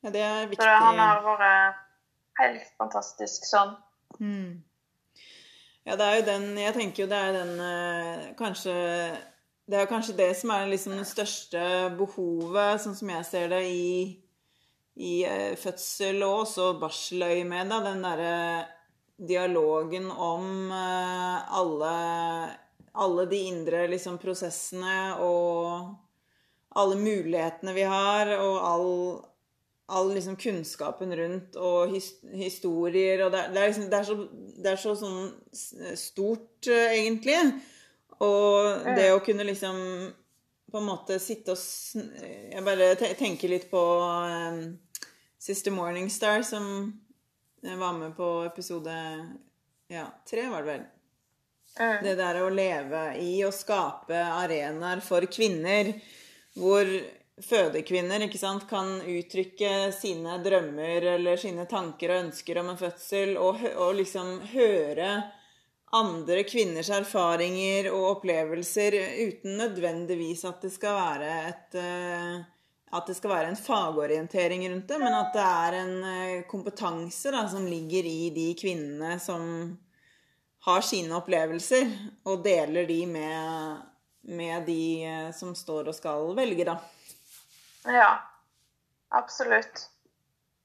[0.00, 0.64] Ja, det er viktig.
[0.64, 1.84] Så han har vært
[2.38, 3.74] helt fantastisk sånn.
[4.22, 4.62] Mm.
[5.88, 8.72] Ja, det er jo den Jeg tenker jo det er den eh, Kanskje
[9.68, 11.62] Det er kanskje det som er liksom det største
[11.96, 13.92] behovet, sånn som jeg ser det, i,
[14.96, 17.74] i eh, fødsel og også barseløyemed.
[17.84, 18.38] Den derre
[19.18, 21.92] dialogen om eh, alle
[22.98, 25.94] alle de indre liksom, prosessene og
[26.78, 28.90] alle mulighetene vi har, og all,
[29.88, 34.16] all liksom, kunnskapen rundt og his, historier og det, det, er liksom, det, er så,
[34.58, 37.38] det er så sånn stort, uh, egentlig.
[38.24, 39.78] Og det å kunne liksom
[40.68, 41.60] på en måte sitte og
[42.52, 44.58] Jeg bare tenker litt på um,
[45.40, 46.90] Sister Morningstar, som
[47.62, 48.94] var med på episode
[49.88, 50.86] ja, tre, var det vel.
[51.78, 51.98] Mm.
[52.04, 55.92] Det der å leve i og skape arenaer for kvinner
[56.58, 56.88] hvor
[57.44, 63.62] fødekvinner sant, kan uttrykke sine drømmer eller sine tanker og ønsker om en fødsel, og,
[63.76, 65.10] og liksom høre
[65.92, 72.38] andre kvinners erfaringer og opplevelser uten nødvendigvis at det skal være et eh,
[72.88, 77.32] at det skal være en fagorientering rundt det, men at det er en eh, kompetanse
[77.34, 79.42] da, som ligger i de kvinnene som
[80.64, 81.90] har sine opplevelser,
[82.28, 83.82] og deler de med,
[84.32, 86.78] med de eh, som står og skal velge, da.
[87.88, 88.10] Ja,
[89.10, 89.88] absolutt.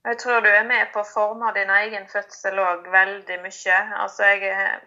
[0.03, 3.77] Jeg tror du er med på å forme din egen fødsel òg veldig mye.
[4.03, 4.81] Altså, jeg eh,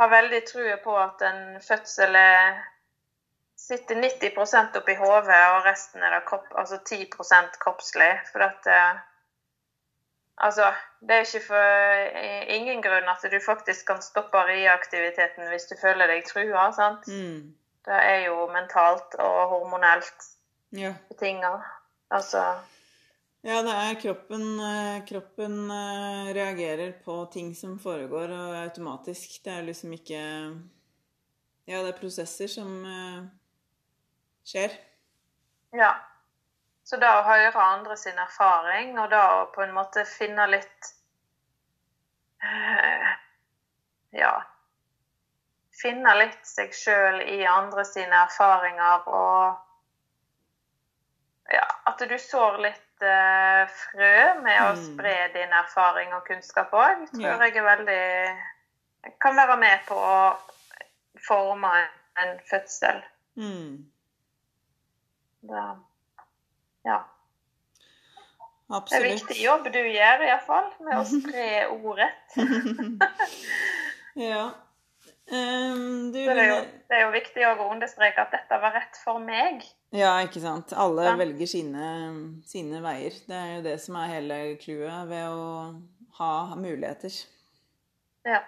[0.00, 2.64] har veldig trua på at en fødsel er
[3.56, 8.14] sitter 90% oppi hodet, og resten er det kropp, altså 10% kroppslig.
[8.32, 9.04] For at eh,
[10.36, 10.66] Altså,
[11.00, 11.56] det er ikke for
[12.20, 17.08] eh, ingen grunn at du faktisk kan stoppe riaktiviteten hvis du føler deg trua, sant?
[17.08, 17.54] Mm.
[17.88, 20.26] Det er jo mentalt og hormonelt
[20.74, 20.94] Ja.
[21.18, 21.52] tinga.
[22.08, 22.42] Altså
[23.46, 29.36] ja, det er kroppen eh, Kroppen eh, reagerer på ting som foregår og automatisk.
[29.44, 30.18] Det er liksom ikke
[31.66, 33.20] Ja, det er prosesser som eh,
[34.46, 34.74] skjer.
[35.78, 35.92] Ja.
[36.86, 40.90] Så da å høre andre sin erfaring, og da å på en måte finne litt
[44.22, 44.34] Ja.
[45.76, 49.65] Finne litt seg sjøl i andre sine erfaringer og
[51.52, 54.80] Ja, at du sår litt uh, frø med å Mm.
[54.86, 57.36] spre din erfaring og kunnskap òg, tror Ja.
[57.46, 58.38] jeg er veldig
[59.22, 60.36] Kan være med på å
[61.28, 61.70] forme
[62.18, 63.02] en fødsel.
[63.36, 63.84] Mm.
[65.46, 65.76] Da,
[66.84, 66.96] ja.
[68.66, 69.12] Det er Absolutt.
[69.12, 72.10] viktig jobb du gjør, iallfall, med å spre ordet.
[74.16, 74.50] Ja.
[75.32, 76.58] Ehm, du, det er jo,
[76.88, 79.64] det er jo viktig å understreke at dette var rett for meg.
[79.96, 80.72] Ja, ikke sant.
[80.72, 81.16] Alle Ja.
[81.18, 81.88] velger sine,
[82.46, 83.10] sine veier.
[83.26, 85.80] Det er jo det som er hele clouet ved å
[86.20, 87.10] ha muligheter.
[88.24, 88.42] Ja.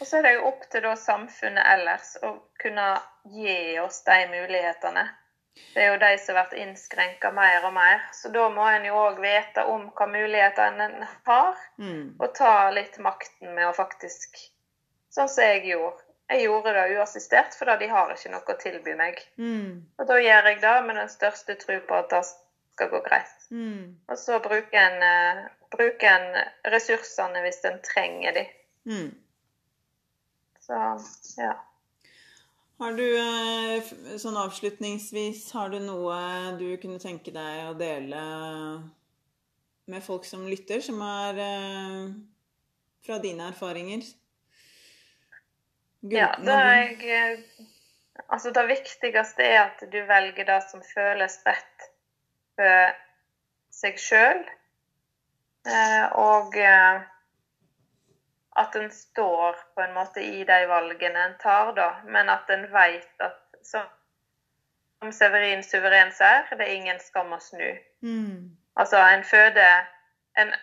[0.00, 2.88] Og så er det jo opp til da samfunnet ellers å kunne
[3.32, 5.06] gi oss de mulighetene.
[5.74, 8.02] Det er jo de som blir innskrenka mer og mer.
[8.12, 12.16] Så da må en jo òg vite om hva mulighetene en har, Mm.
[12.20, 14.36] og ta litt makten med å faktisk
[15.16, 16.02] Sånn som jeg gjorde.
[16.26, 19.20] Jeg gjorde det uassistert, for da de har ikke noe å tilby meg.
[19.38, 19.84] Mm.
[19.96, 23.36] Og da gjør jeg det med den største tro på at det skal gå greit.
[23.54, 23.94] Mm.
[24.10, 26.26] Og så bruker en, eh, bruker en
[26.74, 28.44] ressursene hvis en trenger de.
[28.90, 29.14] Mm.
[30.66, 30.82] Så
[31.38, 31.54] ja.
[32.82, 36.18] Har du, eh, sånn avslutningsvis, har du noe
[36.58, 38.20] du kunne tenke deg å dele
[39.86, 42.14] med folk som lytter, som er eh,
[43.06, 44.02] fra dine erfaringer?
[46.02, 47.66] Gull- ja da er jeg eh,
[48.32, 51.84] Altså, det viktigste er at du velger det som føles rett
[52.56, 52.94] for
[53.76, 54.40] seg sjøl.
[56.16, 57.04] Og eh,
[58.56, 61.90] at en står på en måte i de valgene en tar, da.
[62.08, 63.84] Men at en veit at som
[65.12, 67.68] Severin suveren sier, det er ingen skam å snu.
[68.00, 68.56] Mm.
[68.80, 69.84] Altså, en føder
[70.40, 70.54] en,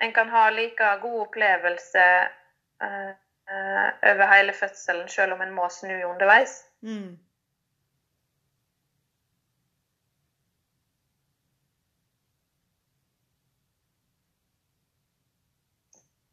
[0.00, 3.10] en kan ha like god opplevelse eh, eh,
[3.50, 6.60] over hele fødselen, selv om en må snu underveis.
[6.86, 7.18] Mm.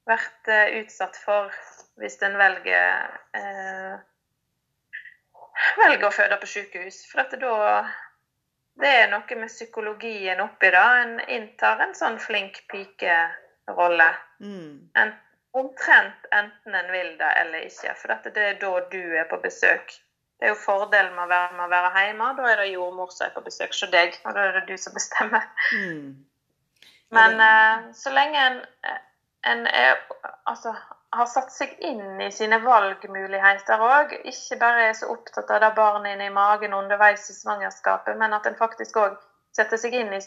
[0.08, 1.54] vært eh, utsatt for
[2.00, 3.08] hvis en velger
[3.38, 3.96] eh,
[5.82, 7.04] velger å føde på sykehus.
[7.12, 7.56] For at da
[8.78, 10.82] Det er noe med psykologien oppi det.
[11.02, 14.10] En inntar en sånn flink pike-rolle.
[14.38, 14.92] Mm.
[14.94, 15.14] En,
[15.52, 17.96] omtrent enten en vil det eller ikke.
[18.02, 19.94] For dette, det er da du er på besøk.
[20.38, 22.34] Det er jo fordelen med å være, med å være hjemme.
[22.38, 24.76] Da er det jordmor som er på besøk hos deg, og da er det du
[24.78, 25.48] som bestemmer.
[25.74, 26.12] Mm.
[27.16, 28.62] Men eh, så lenge en,
[29.48, 29.98] en er,
[30.46, 30.76] altså,
[31.16, 35.72] har satt seg inn i sine valgmuligheter òg, ikke bare er så opptatt av det
[35.78, 39.16] barnet inne i magen underveis i svangerskapet, men at en faktisk òg
[39.56, 40.22] setter seg inn i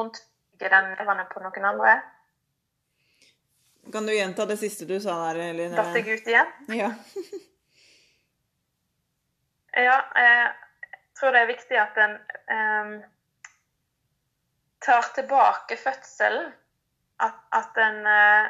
[0.00, 0.24] rundt
[0.60, 2.00] den levende på noen andre.
[3.92, 5.76] Kan du gjenta det siste du sa der, Eline?
[5.76, 6.58] Datt jeg ut igjen?
[6.82, 6.90] Ja.
[9.70, 10.46] Ja, jeg
[11.14, 12.16] tror det er viktig at en
[12.50, 12.88] um,
[14.82, 16.48] tar tilbake fødselen.
[17.22, 18.48] At, at en uh,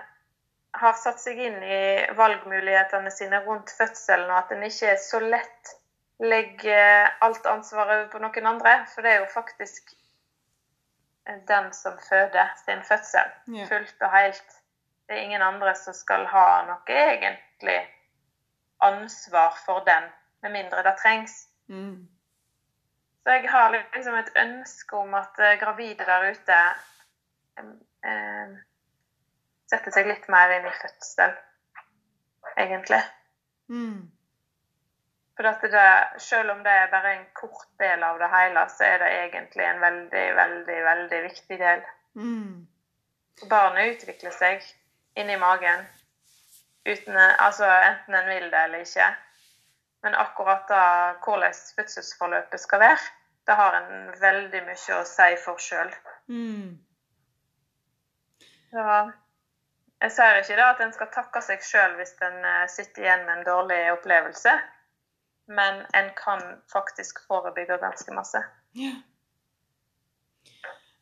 [0.80, 1.82] har satt seg inn i
[2.16, 5.74] valgmulighetene sine rundt fødselen, og at en ikke er så lett
[6.24, 8.74] legger alt ansvaret over på noen andre.
[8.94, 9.92] For det er jo faktisk
[11.48, 13.66] den som føder sin fødsel, Ja.
[13.68, 14.56] fullt og helt.
[15.08, 17.80] Det er ingen andre som skal ha noe egentlig
[18.80, 20.08] ansvar for den,
[20.42, 21.48] med mindre det trengs.
[21.68, 22.08] Mm.
[23.22, 26.60] Så jeg har liksom et ønske om at eh, gravide der ute
[27.58, 28.54] eh,
[29.70, 31.34] setter seg litt mer inn i fødsel,
[32.56, 33.02] egentlig.
[33.68, 34.10] Mm.
[35.40, 38.84] For at det, selv om det er bare en kort del av det hele, så
[38.84, 41.84] er det egentlig en veldig, veldig, veldig viktig del.
[42.12, 42.66] Mm.
[43.48, 44.66] Barnet utvikler seg
[45.16, 45.86] inni magen,
[46.84, 49.06] uten, altså enten en vil det eller ikke.
[50.04, 50.82] Men akkurat da
[51.24, 53.06] hvordan fødselsforløpet skal være,
[53.48, 55.94] det har en veldig mye å si for sjøl.
[56.28, 56.74] Mm.
[58.74, 58.84] Så
[60.04, 63.24] jeg sier ikke da at en skal takke seg sjøl hvis en eh, sitter igjen
[63.24, 64.54] med en dårlig opplevelse,
[65.50, 68.44] men en kan faktisk forebygge ganske masse.
[68.78, 68.94] Ja.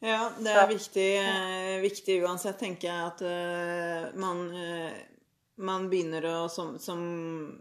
[0.01, 4.95] Ja, det er viktig, eh, viktig uansett, tenker jeg, at eh, man, eh,
[5.59, 7.01] man begynner å som, som,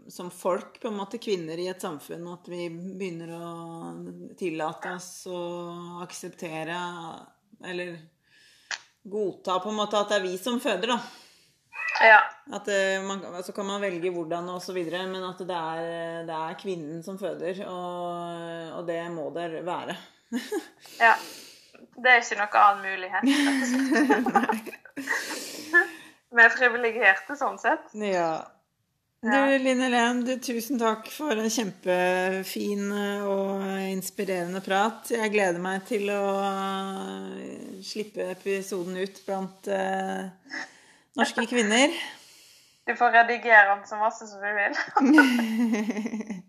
[0.08, 3.48] som folk, på en måte kvinner i et samfunn, at vi begynner å
[4.38, 5.40] tillate oss å
[6.04, 6.78] akseptere
[7.66, 7.98] eller
[9.02, 11.00] godta på en måte at det er vi som føder, da.
[12.04, 12.20] Ja.
[12.54, 16.24] At eh, man, Så kan man velge hvordan og så videre, men at det er,
[16.28, 19.96] det er kvinnen som føder, og, og det må det være.
[21.06, 21.14] ja.
[21.98, 23.22] Det er ikke noe annen mulighet.
[26.28, 27.90] Vi er privilegerte sånn sett.
[27.98, 28.44] Ja.
[29.18, 32.92] Du, Linn Helen, tusen takk for en kjempefin
[33.26, 35.10] og inspirerende prat.
[35.10, 40.30] Jeg gleder meg til å eh, slippe episoden ut blant eh,
[41.18, 41.88] norske kvinner.
[42.86, 44.74] Du får redigere den så masse som du vil.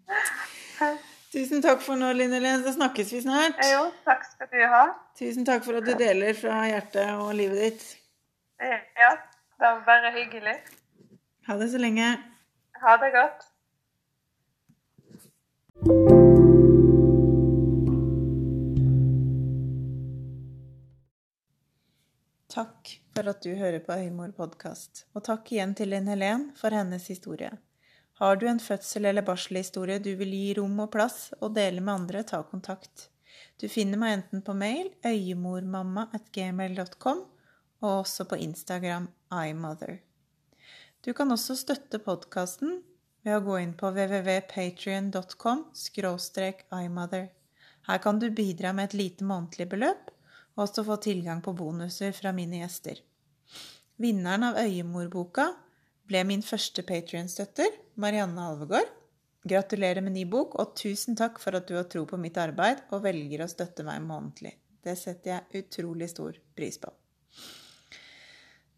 [1.34, 2.64] Tusen takk for nå, Line Helen.
[2.64, 3.60] Så snakkes vi snart.
[3.74, 4.86] Jo, takk skal du ha.
[5.20, 7.86] Tusen takk for at du deler fra hjertet og livet ditt.
[8.62, 9.12] Ja,
[9.60, 10.56] det var bare hyggelig.
[11.48, 12.18] Ha det så lenge.
[12.82, 13.46] Ha det godt.
[22.50, 26.72] Takk for at du hører på Øymor podkast, og takk igjen til Linn Helen for
[26.72, 27.52] hennes historie.
[28.16, 31.94] Har du en fødsel- eller barselhistorie du vil gi rom og plass og dele med
[31.94, 33.10] andre, ta kontakt.
[33.60, 37.26] Du finner meg enten på mail øyemormamma.gmail.com
[37.82, 40.00] og også på Instagram imother.
[41.04, 42.84] Du kan også støtte podkasten
[43.28, 45.66] ved å gå inn på www.patrion.com
[46.86, 47.28] imother.
[47.88, 50.10] Her kan du bidra med et lite månedlig beløp
[50.60, 53.00] og også få tilgang på bonuser fra mine gjester.
[54.00, 55.50] Vinneren av Øyemorboka
[56.08, 58.88] ble min første Patrion-støtter, Marianne Alvegård.
[59.44, 62.86] Gratulerer med ny bok, og tusen takk for at du har tro på mitt arbeid
[62.96, 64.54] og velger å støtte meg månedlig.
[64.84, 66.94] Det setter jeg utrolig stor pris på.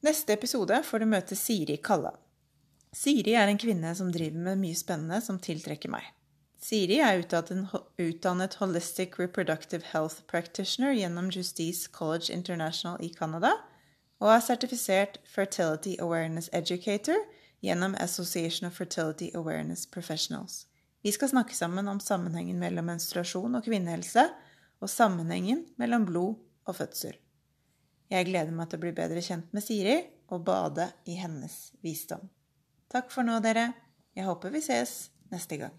[0.01, 2.15] Neste episode får du møte Siri Kalla.
[2.91, 6.07] Siri er en kvinne som driver med mye spennende som tiltrekker meg.
[6.61, 13.53] Siri er utdannet, Holistic Reproductive Health Practitioner gjennom Justice College International i Canada,
[14.21, 17.17] og er sertifisert Fertility Awareness Educator
[17.65, 20.67] gjennom Association of Fertility Awareness Professionals.
[21.01, 24.27] Vi skal snakke sammen om sammenhengen mellom menstruasjon og kvinnehelse,
[24.81, 27.17] og sammenhengen mellom blod og fødsel.
[28.11, 29.97] Jeg gleder meg til å bli bedre kjent med Siri
[30.33, 32.25] og bade i hennes visdom.
[32.91, 33.71] Takk for nå, dere.
[34.17, 35.77] Jeg håper vi ses neste gang.